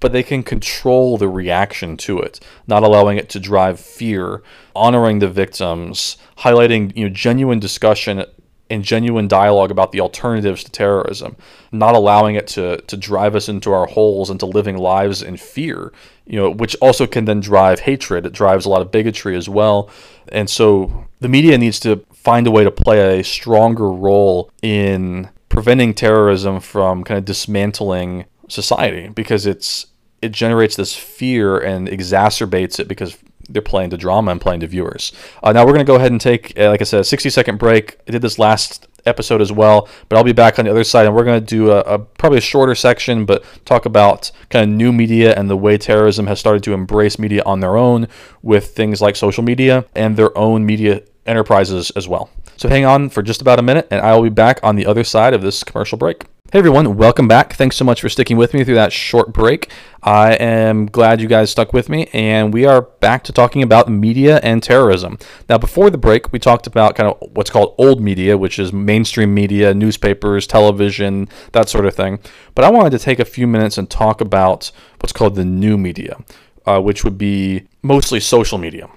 [0.00, 4.42] but they can control the reaction to it, not allowing it to drive fear,
[4.76, 8.24] honoring the victims, highlighting you know genuine discussion
[8.70, 11.36] and genuine dialogue about the alternatives to terrorism,
[11.72, 15.92] not allowing it to to drive us into our holes into living lives in fear,
[16.26, 18.24] you know, which also can then drive hatred.
[18.24, 19.90] It drives a lot of bigotry as well.
[20.28, 25.28] And so the media needs to find a way to play a stronger role in
[25.48, 29.86] preventing terrorism from kind of dismantling society because it's
[30.22, 33.16] it generates this fear and exacerbates it because
[33.52, 35.12] they're playing to drama and playing to viewers.
[35.42, 37.30] Uh, now we're going to go ahead and take, uh, like I said, a 60
[37.30, 37.98] second break.
[38.08, 41.06] I did this last episode as well, but I'll be back on the other side
[41.06, 44.70] and we're going to do a, a, probably a shorter section, but talk about kind
[44.70, 48.08] of new media and the way terrorism has started to embrace media on their own
[48.42, 52.30] with things like social media and their own media enterprises as well.
[52.56, 54.86] So hang on for just about a minute and I will be back on the
[54.86, 56.26] other side of this commercial break.
[56.52, 57.52] Hey everyone, welcome back.
[57.52, 59.70] Thanks so much for sticking with me through that short break.
[60.02, 63.88] I am glad you guys stuck with me, and we are back to talking about
[63.88, 65.16] media and terrorism.
[65.48, 68.72] Now, before the break, we talked about kind of what's called old media, which is
[68.72, 72.18] mainstream media, newspapers, television, that sort of thing.
[72.56, 75.78] But I wanted to take a few minutes and talk about what's called the new
[75.78, 76.18] media,
[76.66, 78.88] uh, which would be mostly social media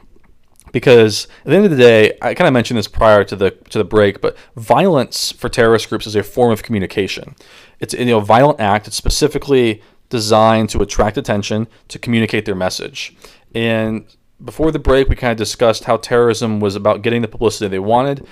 [0.74, 3.52] because at the end of the day, I kind of mentioned this prior to the
[3.70, 7.36] to the break, but violence for terrorist groups is a form of communication.
[7.80, 8.88] It's you know, a violent act.
[8.88, 13.16] It's specifically designed to attract attention to communicate their message.
[13.56, 14.06] And
[14.44, 17.80] before the break, we kind of discussed how terrorism was about getting the publicity they
[17.80, 18.28] wanted.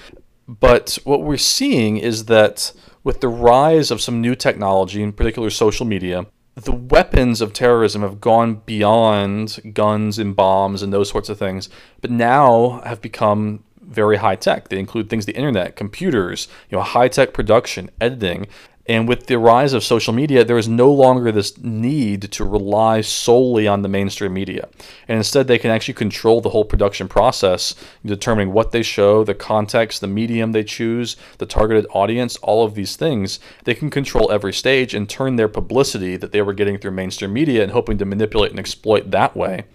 [0.47, 2.73] But what we're seeing is that
[3.03, 8.01] with the rise of some new technology, in particular social media, the weapons of terrorism
[8.01, 11.69] have gone beyond guns and bombs and those sorts of things,
[12.01, 14.69] but now have become very high tech.
[14.69, 18.47] They include things the internet, computers, you know, high tech production, editing,
[18.87, 23.01] and with the rise of social media, there is no longer this need to rely
[23.01, 24.67] solely on the mainstream media.
[25.07, 29.35] And instead, they can actually control the whole production process, determining what they show, the
[29.35, 33.39] context, the medium they choose, the targeted audience, all of these things.
[33.65, 37.33] They can control every stage and turn their publicity that they were getting through mainstream
[37.33, 39.65] media and hoping to manipulate and exploit that way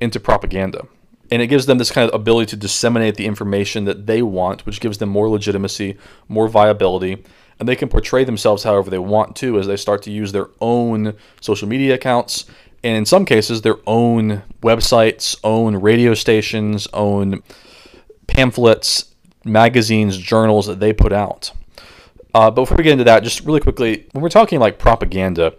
[0.00, 0.86] into propaganda
[1.30, 4.66] and it gives them this kind of ability to disseminate the information that they want,
[4.66, 5.96] which gives them more legitimacy,
[6.28, 7.24] more viability,
[7.58, 10.48] and they can portray themselves however they want to as they start to use their
[10.60, 12.46] own social media accounts
[12.84, 17.42] and in some cases their own websites, own radio stations, own
[18.26, 19.06] pamphlets,
[19.44, 21.50] magazines, journals that they put out.
[22.34, 25.54] Uh, but before we get into that, just really quickly, when we're talking like propaganda,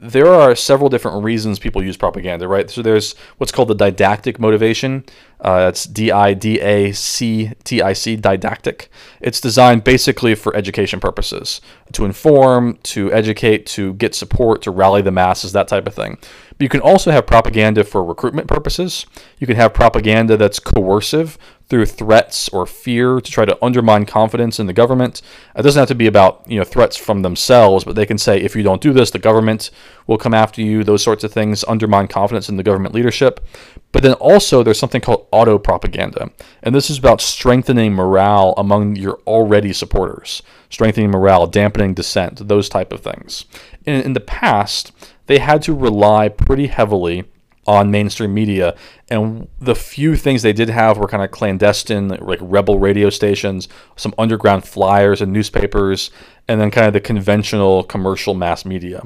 [0.00, 2.70] there are several different reasons people use propaganda, right?
[2.70, 5.04] So there's what's called the didactic motivation.
[5.40, 8.90] Uh, that's D I D A C T I C, didactic.
[9.20, 11.60] It's designed basically for education purposes
[11.92, 16.18] to inform, to educate, to get support, to rally the masses, that type of thing.
[16.50, 19.04] But you can also have propaganda for recruitment purposes.
[19.38, 24.58] You can have propaganda that's coercive, through threats or fear to try to undermine confidence
[24.58, 25.20] in the government.
[25.54, 28.40] It doesn't have to be about you know threats from themselves, but they can say
[28.40, 29.70] if you don't do this, the government
[30.06, 30.82] will come after you.
[30.82, 33.44] Those sorts of things undermine confidence in the government leadership.
[33.92, 36.30] But then also there's something called auto propaganda,
[36.62, 42.68] and this is about strengthening morale among your already supporters, strengthening morale, dampening dissent, those
[42.68, 43.44] type of things.
[43.84, 44.92] In, in the past,
[45.26, 47.24] they had to rely pretty heavily
[47.68, 48.74] on mainstream media.
[49.10, 53.68] And the few things they did have were kind of clandestine, like rebel radio stations,
[53.94, 56.10] some underground flyers and newspapers,
[56.48, 59.02] and then kind of the conventional commercial mass media,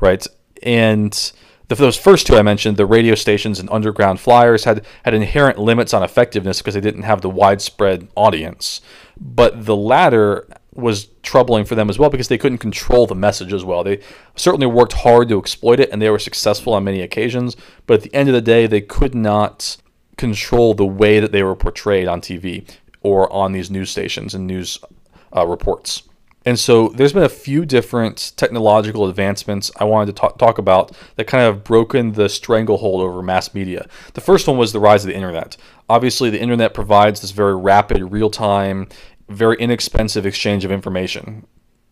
[0.00, 0.24] right?
[0.62, 1.32] And
[1.66, 5.92] those first two I mentioned, the radio stations and underground flyers, had, had inherent limits
[5.92, 8.80] on effectiveness because they didn't have the widespread audience.
[9.20, 13.52] But the latter was troubling for them as well because they couldn't control the message
[13.52, 13.82] as well.
[13.82, 14.00] They
[14.34, 18.02] certainly worked hard to exploit it and they were successful on many occasions, but at
[18.02, 19.76] the end of the day, they could not
[20.16, 22.68] control the way that they were portrayed on TV
[23.02, 24.78] or on these news stations and news
[25.34, 26.02] uh, reports.
[26.46, 30.92] And so there's been a few different technological advancements I wanted to talk, talk about
[31.16, 33.88] that kind of broken the stranglehold over mass media.
[34.14, 35.56] The first one was the rise of the internet.
[35.88, 38.88] Obviously, the internet provides this very rapid, real time
[39.28, 41.46] very inexpensive exchange of information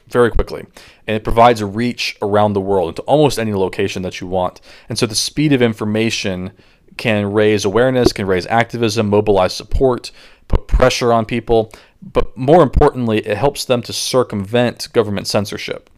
[0.08, 0.66] very quickly.
[1.06, 4.60] And it provides a reach around the world into almost any location that you want.
[4.88, 6.52] And so the speed of information
[6.96, 10.10] can raise awareness, can raise activism, mobilize support,
[10.48, 11.72] put pressure on people.
[12.02, 15.90] But more importantly, it helps them to circumvent government censorship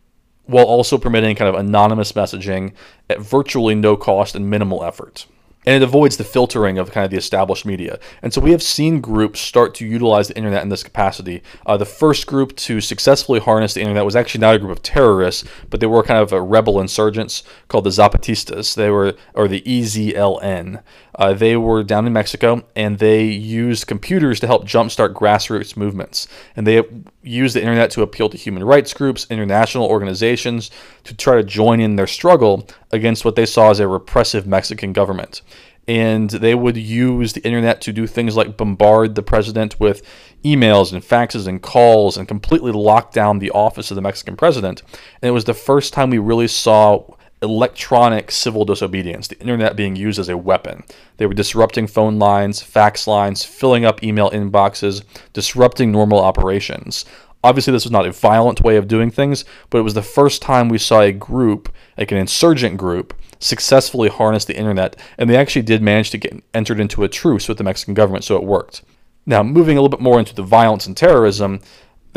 [0.44, 2.72] while also permitting kind of anonymous messaging
[3.10, 5.26] at virtually no cost and minimal effort
[5.66, 7.98] and it avoids the filtering of kind of the established media.
[8.22, 11.42] And so we have seen groups start to utilize the internet in this capacity.
[11.66, 14.82] Uh, the first group to successfully harness the internet was actually not a group of
[14.82, 18.74] terrorists, but they were kind of a rebel insurgents called the Zapatistas.
[18.76, 20.82] They were, or the EZLN.
[21.16, 26.28] Uh, they were down in Mexico, and they used computers to help jumpstart grassroots movements.
[26.54, 26.82] And they
[27.22, 30.70] used the internet to appeal to human rights groups, international organizations,
[31.04, 34.92] to try to join in their struggle against what they saw as a repressive Mexican
[34.92, 35.40] government.
[35.88, 40.02] And they would use the internet to do things like bombard the president with
[40.44, 44.82] emails and faxes and calls and completely lock down the office of the Mexican president.
[45.22, 49.96] And it was the first time we really saw electronic civil disobedience, the internet being
[49.96, 50.82] used as a weapon.
[51.18, 57.04] They were disrupting phone lines, fax lines, filling up email inboxes, disrupting normal operations.
[57.44, 60.42] Obviously, this was not a violent way of doing things, but it was the first
[60.42, 65.36] time we saw a group, like an insurgent group, successfully harness the internet, and they
[65.36, 68.42] actually did manage to get entered into a truce with the Mexican government, so it
[68.42, 68.82] worked.
[69.26, 71.60] Now, moving a little bit more into the violence and terrorism,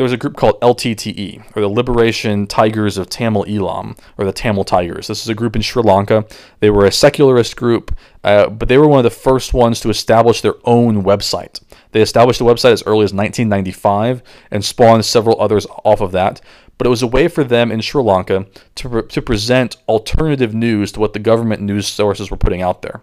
[0.00, 4.32] there was a group called LTTE, or the Liberation Tigers of Tamil Eelam, or the
[4.32, 5.08] Tamil Tigers.
[5.08, 6.24] This is a group in Sri Lanka.
[6.60, 7.94] They were a secularist group,
[8.24, 11.60] uh, but they were one of the first ones to establish their own website.
[11.92, 16.40] They established the website as early as 1995 and spawned several others off of that.
[16.78, 18.46] But it was a way for them in Sri Lanka
[18.76, 23.02] to, to present alternative news to what the government news sources were putting out there.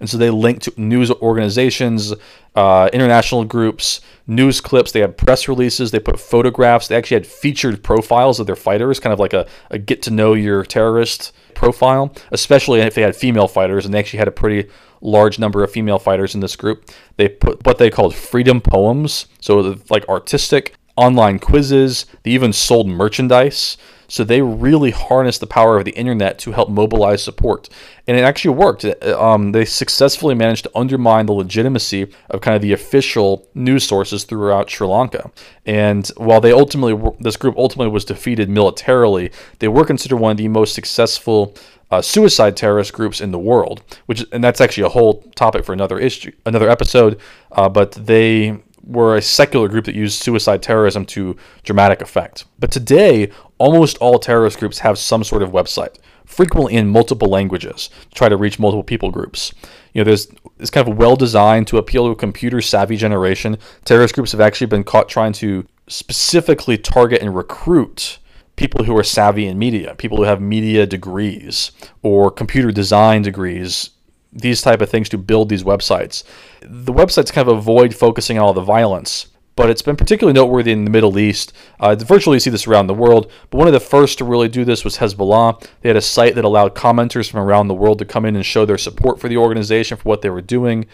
[0.00, 2.14] And so they linked to news organizations,
[2.56, 4.92] uh, international groups, news clips.
[4.92, 5.90] They had press releases.
[5.90, 6.88] They put photographs.
[6.88, 10.10] They actually had featured profiles of their fighters, kind of like a, a get to
[10.10, 13.84] know your terrorist profile, especially if they had female fighters.
[13.84, 14.68] And they actually had a pretty
[15.02, 16.90] large number of female fighters in this group.
[17.16, 19.26] They put what they called freedom poems.
[19.40, 22.06] So, like artistic online quizzes.
[22.22, 23.76] They even sold merchandise.
[24.06, 27.68] So they really harnessed the power of the internet to help mobilize support.
[28.08, 28.84] And it actually worked.
[29.04, 34.24] Um, they successfully managed to undermine the legitimacy of kind of the official news sources
[34.24, 35.30] throughout Sri Lanka.
[35.64, 39.30] And while they ultimately, this group ultimately was defeated militarily,
[39.60, 41.54] they were considered one of the most successful
[41.92, 45.72] uh, suicide terrorist groups in the world, which and that's actually a whole topic for
[45.72, 47.20] another issue, another episode.
[47.52, 52.44] Uh, but they were a secular group that used suicide terrorism to dramatic effect.
[52.58, 57.90] But today, almost all terrorist groups have some sort of website, frequently in multiple languages,
[58.08, 59.52] to try to reach multiple people groups.
[59.92, 60.28] You know, there's
[60.58, 63.58] it's kind of well designed to appeal to a computer savvy generation.
[63.84, 68.18] Terrorist groups have actually been caught trying to specifically target and recruit
[68.56, 71.72] people who are savvy in media, people who have media degrees
[72.02, 73.90] or computer design degrees
[74.32, 76.24] these type of things to build these websites.
[76.60, 79.26] The websites kind of avoid focusing on all the violence,
[79.56, 81.52] but it's been particularly noteworthy in the Middle East.
[81.80, 84.48] Uh, virtually you see this around the world, but one of the first to really
[84.48, 85.66] do this was Hezbollah.
[85.80, 88.46] They had a site that allowed commenters from around the world to come in and
[88.46, 90.86] show their support for the organization for what they were doing.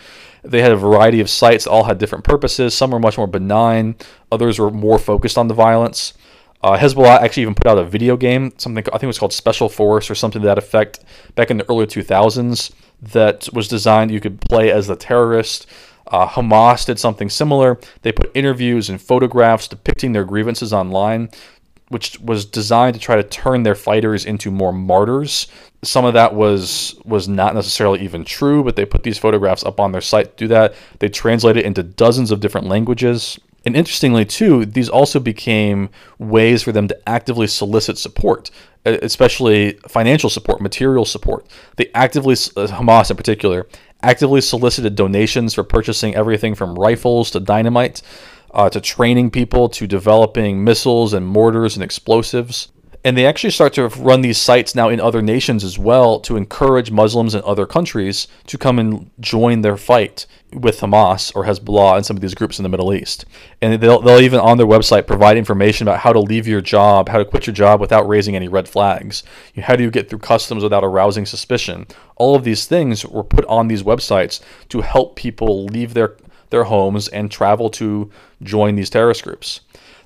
[0.43, 2.75] They had a variety of sites that all had different purposes.
[2.75, 3.97] Some were much more benign,
[4.33, 6.15] others were more focused on the violence.
[6.63, 9.33] Uh, Hezbollah actually even put out a video game, something I think it was called
[9.33, 14.11] Special Force or something to that effect, back in the early 2000s that was designed
[14.11, 15.67] you could play as the terrorist.
[16.07, 17.79] Uh, Hamas did something similar.
[18.03, 21.31] They put interviews and photographs depicting their grievances online,
[21.89, 25.49] which was designed to try to turn their fighters into more martyrs.
[25.83, 29.79] Some of that was was not necessarily even true, but they put these photographs up
[29.81, 30.75] on their site to do that.
[30.99, 33.39] They translate it into dozens of different languages.
[33.65, 35.91] And interestingly, too, these also became
[36.21, 38.49] ways for them to actively solicit support,
[38.87, 41.47] especially financial support, material support.
[41.77, 43.67] They actively, uh, Hamas in particular,
[44.03, 48.03] actively solicited donations for purchasing everything from rifles to dynamite,
[48.53, 52.69] uh, to training people, to developing missiles and mortars and explosives.
[53.07, 56.37] And they actually start to run these sites now in other nations as well to
[56.37, 61.99] encourage Muslims in other countries to come and join their fight with Hamas or Hezbollah
[61.99, 63.25] and some of these groups in the Middle East.
[63.63, 67.09] And they'll, they'll even on their website provide information about how to leave your job,
[67.09, 69.23] how to quit your job without raising any red flags.
[69.57, 71.87] How do you get through customs without arousing suspicion?
[72.17, 74.41] All of these things were put on these websites
[74.71, 76.17] to help people leave their,
[76.51, 78.11] their homes and travel to
[78.43, 79.61] join these terrorist groups.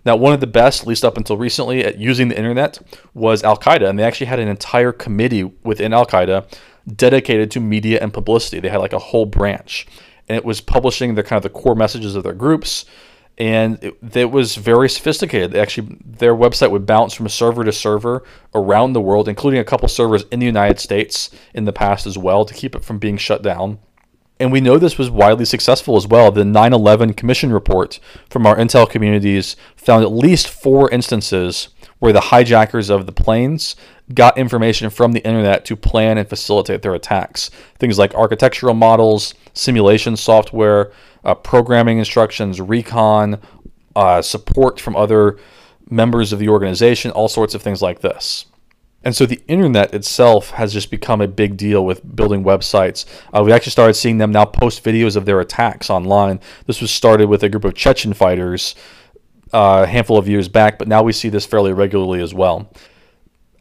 [0.04, 2.78] Now, one of the best, at least up until recently, at using the internet
[3.12, 6.50] was Al Qaeda, and they actually had an entire committee within Al Qaeda
[6.96, 8.60] dedicated to media and publicity.
[8.60, 9.86] They had like a whole branch,
[10.28, 12.86] and it was publishing the kind of the core messages of their groups,
[13.36, 15.52] and it, it was very sophisticated.
[15.52, 18.22] They actually, their website would bounce from server to server
[18.54, 22.16] around the world, including a couple servers in the United States in the past as
[22.16, 23.78] well, to keep it from being shut down.
[24.40, 26.32] And we know this was widely successful as well.
[26.32, 31.68] The 9 11 Commission report from our intel communities found at least four instances
[31.98, 33.76] where the hijackers of the planes
[34.14, 37.50] got information from the internet to plan and facilitate their attacks.
[37.78, 40.90] Things like architectural models, simulation software,
[41.22, 43.38] uh, programming instructions, recon,
[43.94, 45.38] uh, support from other
[45.90, 48.46] members of the organization, all sorts of things like this.
[49.02, 53.06] And so the internet itself has just become a big deal with building websites.
[53.32, 56.40] Uh, we actually started seeing them now post videos of their attacks online.
[56.66, 58.74] This was started with a group of Chechen fighters
[59.52, 62.70] uh, a handful of years back, but now we see this fairly regularly as well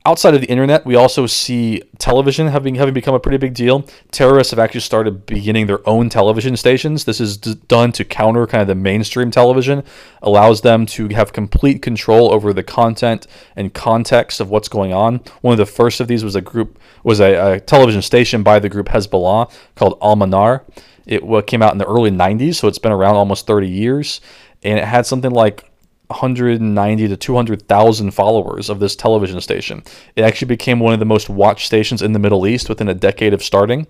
[0.09, 3.87] outside of the internet, we also see television having having become a pretty big deal.
[4.09, 7.05] Terrorists have actually started beginning their own television stations.
[7.05, 9.83] This is d- done to counter kind of the mainstream television,
[10.23, 15.21] allows them to have complete control over the content and context of what's going on.
[15.41, 18.57] One of the first of these was a group was a, a television station by
[18.57, 20.65] the group Hezbollah called Al Manar.
[21.05, 24.21] It came out in the early 90s, so it's been around almost 30 years,
[24.63, 25.68] and it had something like
[26.09, 29.83] 190 to 200,000 followers of this television station.
[30.15, 32.95] It actually became one of the most watched stations in the Middle East within a
[32.95, 33.85] decade of starting.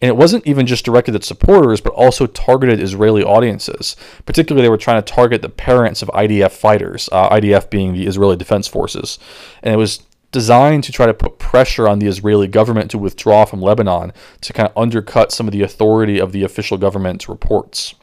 [0.00, 3.96] And it wasn't even just directed at supporters, but also targeted Israeli audiences.
[4.24, 8.06] Particularly, they were trying to target the parents of IDF fighters, uh, IDF being the
[8.06, 9.18] Israeli Defense Forces.
[9.62, 10.02] And it was
[10.32, 14.52] designed to try to put pressure on the Israeli government to withdraw from Lebanon to
[14.54, 17.94] kind of undercut some of the authority of the official government reports.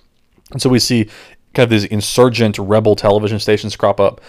[0.51, 1.09] And so we see
[1.56, 4.22] kind of these insurgent rebel television stations crop up.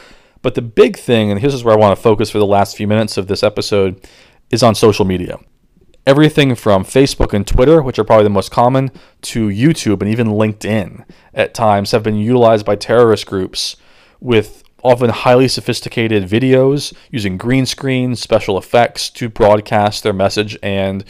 [0.42, 2.76] But the big thing, and this is where I want to focus for the last
[2.76, 4.00] few minutes of this episode,
[4.50, 5.38] is on social media.
[6.06, 10.28] Everything from Facebook and Twitter, which are probably the most common, to YouTube and even
[10.28, 11.04] LinkedIn
[11.34, 13.76] at times have been utilized by terrorist groups
[14.20, 21.04] with often highly sophisticated videos using green screens, special effects to broadcast their message and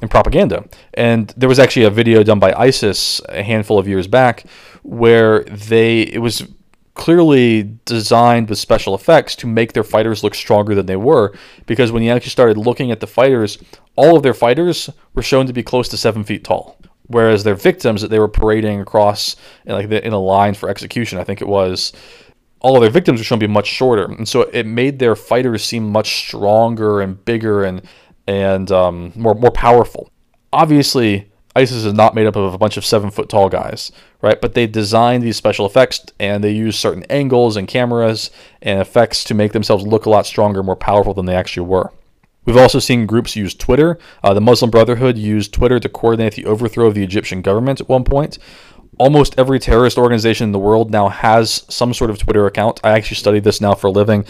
[0.00, 0.64] and propaganda.
[0.94, 4.44] And there was actually a video done by ISIS a handful of years back
[4.82, 6.46] where they it was
[6.94, 11.32] clearly designed with special effects to make their fighters look stronger than they were
[11.66, 13.58] because when you actually started looking at the fighters
[13.96, 16.76] all of their fighters were shown to be close to seven feet tall
[17.06, 21.18] whereas their victims that they were parading across in like in a line for execution
[21.18, 21.92] i think it was
[22.58, 25.16] all of their victims were shown to be much shorter and so it made their
[25.16, 27.82] fighters seem much stronger and bigger and
[28.30, 30.08] and um, more more powerful.
[30.52, 33.90] Obviously, ISIS is not made up of a bunch of seven foot tall guys,
[34.22, 34.40] right?
[34.40, 38.30] But they design these special effects and they use certain angles and cameras
[38.62, 41.92] and effects to make themselves look a lot stronger, more powerful than they actually were.
[42.44, 43.98] We've also seen groups use Twitter.
[44.22, 47.88] Uh, the Muslim Brotherhood used Twitter to coordinate the overthrow of the Egyptian government at
[47.88, 48.38] one point.
[48.98, 52.80] Almost every terrorist organization in the world now has some sort of Twitter account.
[52.84, 54.24] I actually studied this now for a living.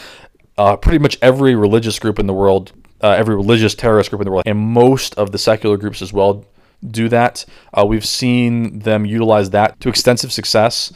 [0.56, 2.72] Uh, pretty much every religious group in the world
[3.02, 6.12] uh, every religious terrorist group in the world, and most of the secular groups as
[6.12, 6.44] well
[6.86, 7.44] do that.
[7.74, 10.92] Uh, we've seen them utilize that to extensive success.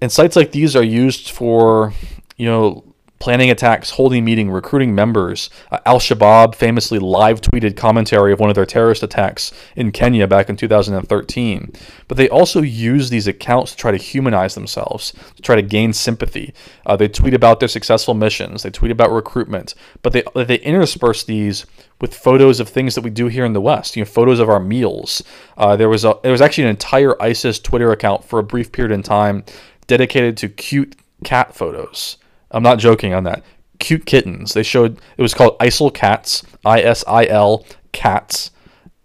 [0.00, 1.92] And sites like these are used for,
[2.36, 2.84] you know,
[3.18, 5.50] planning attacks, holding meeting, recruiting members.
[5.70, 10.26] Uh, Al Shabaab famously live tweeted commentary of one of their terrorist attacks in Kenya
[10.26, 11.72] back in 2013.
[12.08, 15.92] But they also use these accounts to try to humanize themselves, to try to gain
[15.92, 16.54] sympathy.
[16.84, 21.24] Uh, they tweet about their successful missions, they tweet about recruitment, but they they intersperse
[21.24, 21.66] these
[22.00, 23.96] with photos of things that we do here in the West.
[23.96, 25.22] You know, photos of our meals.
[25.56, 28.72] Uh, there was a there was actually an entire ISIS Twitter account for a brief
[28.72, 29.44] period in time
[29.86, 32.18] dedicated to cute cat photos.
[32.50, 33.42] I'm not joking on that.
[33.78, 34.54] Cute kittens.
[34.54, 38.50] They showed it was called ISIL Cats, I S I L Cats.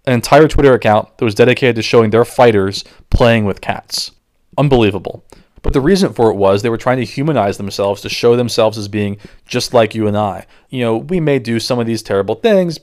[0.05, 4.11] An entire Twitter account that was dedicated to showing their fighters playing with cats.
[4.57, 5.23] Unbelievable.
[5.61, 8.77] But the reason for it was they were trying to humanize themselves to show themselves
[8.77, 10.47] as being just like you and I.
[10.69, 12.79] You know, we may do some of these terrible things,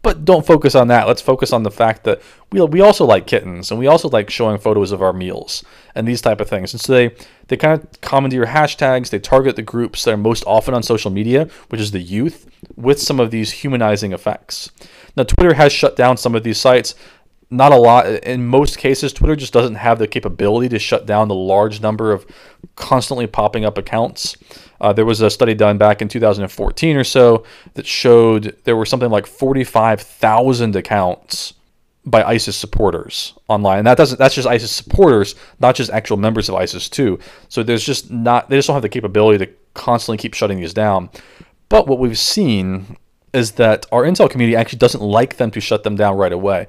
[0.00, 1.06] but don't focus on that.
[1.06, 4.30] Let's focus on the fact that we, we also like kittens and we also like
[4.30, 5.62] showing photos of our meals
[5.94, 6.72] and these type of things.
[6.72, 7.14] And so they,
[7.48, 9.10] they kind of commandeer hashtags.
[9.10, 12.48] They target the groups that are most often on social media, which is the youth,
[12.76, 14.70] with some of these humanizing effects.
[15.16, 16.94] Now, Twitter has shut down some of these sites
[17.52, 18.06] not a lot.
[18.06, 22.10] In most cases, Twitter just doesn't have the capability to shut down the large number
[22.10, 22.26] of
[22.76, 24.36] constantly popping up accounts.
[24.80, 27.44] Uh, there was a study done back in 2014 or so
[27.74, 31.54] that showed there were something like 45,000 accounts
[32.04, 33.78] by ISIS supporters online.
[33.78, 37.18] And that doesn't that's just ISIS supporters, not just actual members of ISIS too.
[37.48, 40.74] So there's just not they just don't have the capability to constantly keep shutting these
[40.74, 41.10] down.
[41.68, 42.96] But what we've seen
[43.32, 46.66] is that our intel community actually doesn't like them to shut them down right away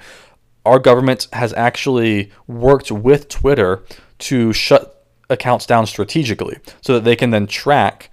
[0.66, 3.84] our government has actually worked with Twitter
[4.20, 8.10] to shut accounts down strategically so that they can then track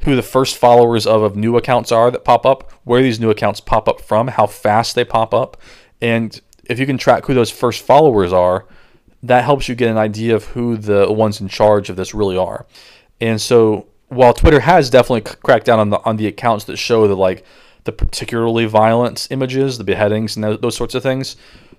[0.00, 3.30] who the first followers of, of new accounts are that pop up, where these new
[3.30, 5.56] accounts pop up from, how fast they pop up.
[6.02, 8.66] And if you can track who those first followers are,
[9.22, 12.36] that helps you get an idea of who the ones in charge of this really
[12.36, 12.66] are.
[13.20, 17.08] And so while Twitter has definitely cracked down on the on the accounts that show
[17.08, 17.44] the like
[17.84, 21.36] the particularly violent images, the beheadings and those sorts of things,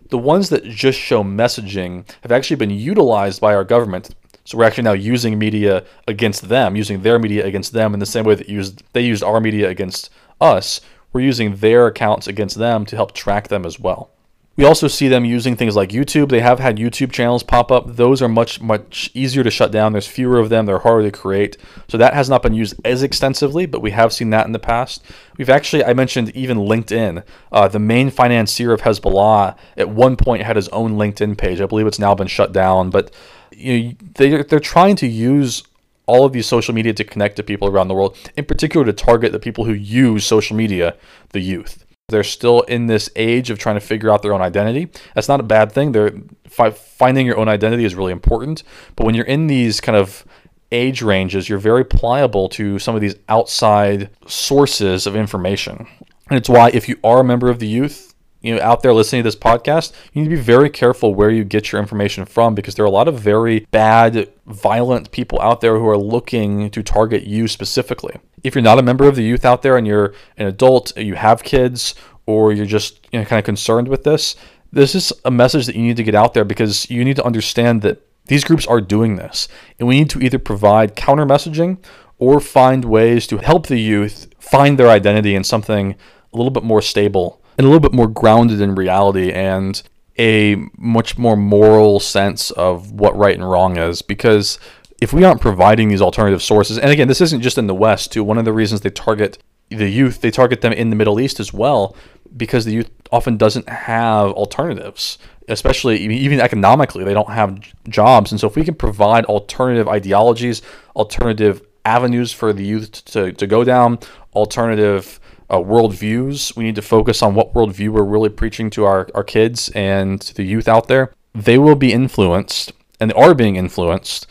[0.10, 4.16] the ones that just show messaging have actually been utilized by our government.
[4.46, 8.06] So we're actually now using media against them, using their media against them in the
[8.06, 10.82] same way that used they used our media against us.
[11.12, 14.12] We're using their accounts against them to help track them as well.
[14.58, 16.30] We also see them using things like YouTube.
[16.30, 17.96] They have had YouTube channels pop up.
[17.96, 19.92] Those are much, much easier to shut down.
[19.92, 20.66] There's fewer of them.
[20.66, 21.58] They're harder to create.
[21.88, 24.60] So that has not been used as extensively, but we have seen that in the
[24.60, 25.04] past.
[25.38, 27.24] We've actually, I mentioned even LinkedIn.
[27.52, 31.62] Uh, the main financier of Hezbollah at one point had his own LinkedIn page.
[31.62, 33.14] I believe it's now been shut down, but
[33.52, 35.62] you know, they, they're trying to use
[36.08, 38.94] all of these social media to connect to people around the world, in particular to
[38.94, 40.96] target the people who use social media,
[41.30, 41.86] the youth.
[42.10, 44.90] They're still in this age of trying to figure out their own identity.
[45.14, 45.92] That's not a bad thing.
[45.92, 46.14] They're
[46.48, 48.64] fi- finding your own identity is really important.
[48.96, 50.26] But when you're in these kind of
[50.72, 55.86] age ranges, you're very pliable to some of these outside sources of information.
[56.30, 58.07] And it's why if you are a member of the youth,
[58.48, 61.30] you know, out there listening to this podcast, you need to be very careful where
[61.30, 65.38] you get your information from because there are a lot of very bad, violent people
[65.42, 68.16] out there who are looking to target you specifically.
[68.44, 71.16] If you're not a member of the youth out there and you're an adult, you
[71.16, 71.94] have kids,
[72.26, 74.38] or you're just you know, kind of concerned with this,
[74.72, 77.26] this is a message that you need to get out there because you need to
[77.26, 79.50] understand that these groups are doing this.
[79.78, 81.80] And we need to either provide counter messaging
[82.18, 85.96] or find ways to help the youth find their identity in something
[86.34, 89.82] a little bit more stable and a little bit more grounded in reality and
[90.20, 94.02] a much more moral sense of what right and wrong is.
[94.02, 94.60] Because
[95.00, 98.12] if we aren't providing these alternative sources, and again, this isn't just in the West,
[98.12, 99.38] too, one of the reasons they target
[99.70, 101.96] the youth, they target them in the Middle East as well,
[102.36, 108.32] because the youth often doesn't have alternatives especially even economically, they don't have jobs.
[108.32, 110.62] And so, if we can provide alternative ideologies,
[110.96, 114.00] alternative avenues for the youth to, to go down,
[114.34, 119.08] alternative uh, worldviews, we need to focus on what worldview we're really preaching to our,
[119.16, 121.14] our kids and to the youth out there.
[121.34, 124.28] They will be influenced, and they are being influenced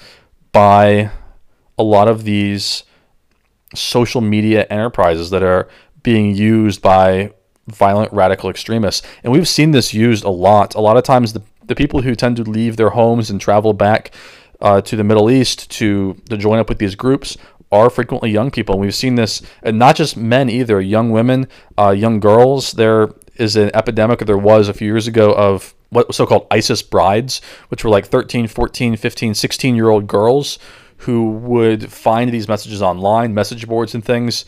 [0.52, 1.10] by
[1.78, 2.84] a lot of these
[3.74, 5.68] social media enterprises that are
[6.02, 7.32] being used by
[7.66, 9.06] violent radical extremists.
[9.24, 10.74] And we've seen this used a lot.
[10.74, 13.72] A lot of times, the, the people who tend to leave their homes and travel
[13.72, 14.12] back
[14.60, 17.36] uh, to the Middle East to, to join up with these groups
[17.72, 18.78] are frequently young people.
[18.78, 21.48] We've seen this, and not just men either, young women,
[21.78, 22.72] uh, young girls.
[22.72, 26.46] There is an epidemic, or there was a few years ago, of what so called
[26.50, 30.58] ISIS brides, which were like 13, 14, 15, 16 year old girls
[30.98, 34.44] who would find these messages online, message boards and things,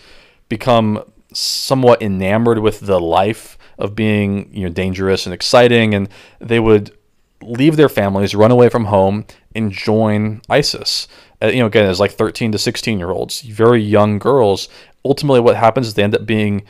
[0.48, 6.08] become somewhat enamored with the life of being you know dangerous and exciting and
[6.40, 6.96] they would
[7.42, 9.24] leave their families run away from home
[9.58, 11.06] and join isis.
[11.40, 14.68] Uh, you know again as like 13 to 16 year olds very young girls.
[15.04, 16.64] Ultimately what happens is they end up being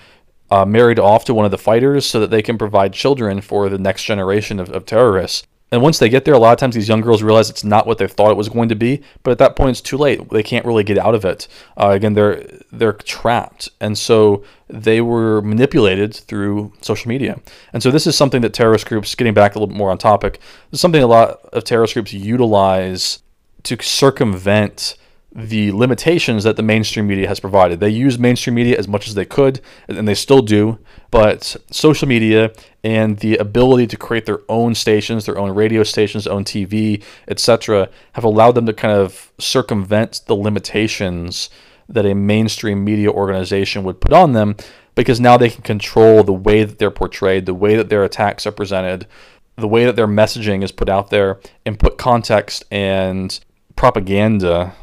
[0.50, 3.68] uh, married off to one of the fighters so that they can provide children for
[3.68, 6.74] the next generation of, of terrorists and once they get there, a lot of times
[6.74, 9.02] these young girls realize it's not what they thought it was going to be.
[9.22, 10.30] But at that point, it's too late.
[10.30, 11.46] They can't really get out of it.
[11.76, 12.42] Uh, again, they're
[12.72, 17.40] they're trapped, and so they were manipulated through social media.
[17.72, 19.98] And so this is something that terrorist groups, getting back a little bit more on
[19.98, 20.40] topic,
[20.72, 23.22] is something a lot of terrorist groups utilize
[23.64, 24.96] to circumvent
[25.34, 27.80] the limitations that the mainstream media has provided.
[27.80, 30.78] They use mainstream media as much as they could, and they still do,
[31.10, 32.52] but social media
[32.84, 37.88] and the ability to create their own stations, their own radio stations, own TV, etc.,
[38.12, 41.50] have allowed them to kind of circumvent the limitations
[41.88, 44.56] that a mainstream media organization would put on them
[44.94, 48.46] because now they can control the way that they're portrayed, the way that their attacks
[48.46, 49.06] are presented,
[49.56, 53.40] the way that their messaging is put out there, and put context and
[53.76, 54.74] propaganda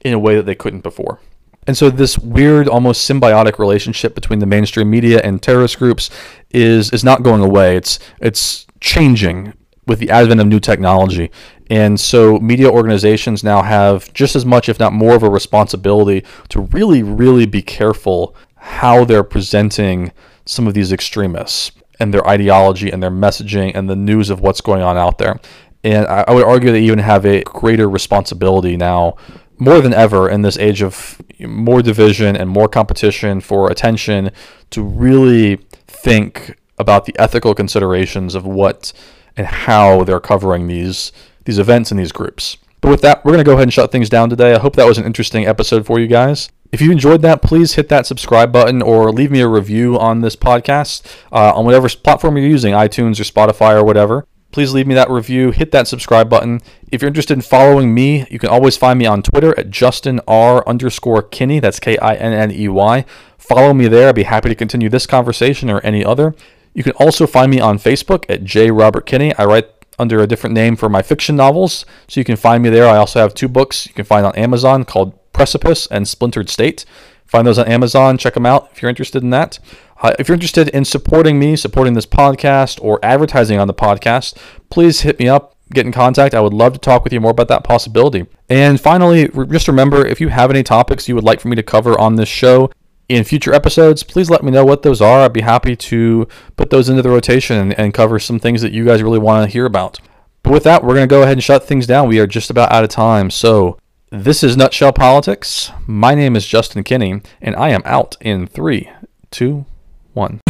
[0.00, 1.20] in a way that they couldn't before.
[1.68, 6.08] And so this weird, almost symbiotic relationship between the mainstream media and terrorist groups
[6.50, 7.76] is is not going away.
[7.76, 9.52] It's it's changing
[9.86, 11.30] with the advent of new technology.
[11.70, 16.24] And so media organizations now have just as much, if not more, of a responsibility
[16.48, 20.12] to really, really be careful how they're presenting
[20.46, 24.62] some of these extremists and their ideology and their messaging and the news of what's
[24.62, 25.38] going on out there.
[25.84, 29.16] And I, I would argue they even have a greater responsibility now
[29.58, 34.30] more than ever in this age of more division and more competition for attention
[34.70, 38.92] to really think about the ethical considerations of what
[39.36, 41.12] and how they're covering these
[41.44, 42.58] these events and these groups.
[42.80, 44.54] But with that, we're going to go ahead and shut things down today.
[44.54, 46.50] I hope that was an interesting episode for you guys.
[46.70, 50.20] If you enjoyed that, please hit that subscribe button or leave me a review on
[50.20, 54.86] this podcast uh, on whatever platform you're using, iTunes or Spotify or whatever please leave
[54.86, 55.50] me that review.
[55.50, 56.60] Hit that subscribe button.
[56.90, 60.20] If you're interested in following me, you can always find me on Twitter at Justin
[60.26, 61.60] R underscore Kinney.
[61.60, 63.04] That's K I N N E Y.
[63.36, 64.08] Follow me there.
[64.08, 66.34] I'd be happy to continue this conversation or any other.
[66.74, 69.34] You can also find me on Facebook at J Robert Kinney.
[69.36, 69.68] I write
[69.98, 72.86] under a different name for my fiction novels, so you can find me there.
[72.86, 76.84] I also have two books you can find on Amazon called Precipice and Splintered State.
[77.28, 78.18] Find those on Amazon.
[78.18, 79.58] Check them out if you're interested in that.
[80.02, 84.36] Uh, if you're interested in supporting me, supporting this podcast, or advertising on the podcast,
[84.70, 86.34] please hit me up, get in contact.
[86.34, 88.26] I would love to talk with you more about that possibility.
[88.48, 91.62] And finally, just remember if you have any topics you would like for me to
[91.62, 92.70] cover on this show
[93.08, 95.20] in future episodes, please let me know what those are.
[95.20, 98.72] I'd be happy to put those into the rotation and, and cover some things that
[98.72, 99.98] you guys really want to hear about.
[100.42, 102.08] But with that, we're going to go ahead and shut things down.
[102.08, 103.30] We are just about out of time.
[103.30, 103.78] So,
[104.10, 105.70] this is Nutshell Politics.
[105.86, 108.90] My name is Justin Kinney, and I am out in three,
[109.30, 109.66] two,
[110.14, 110.40] one.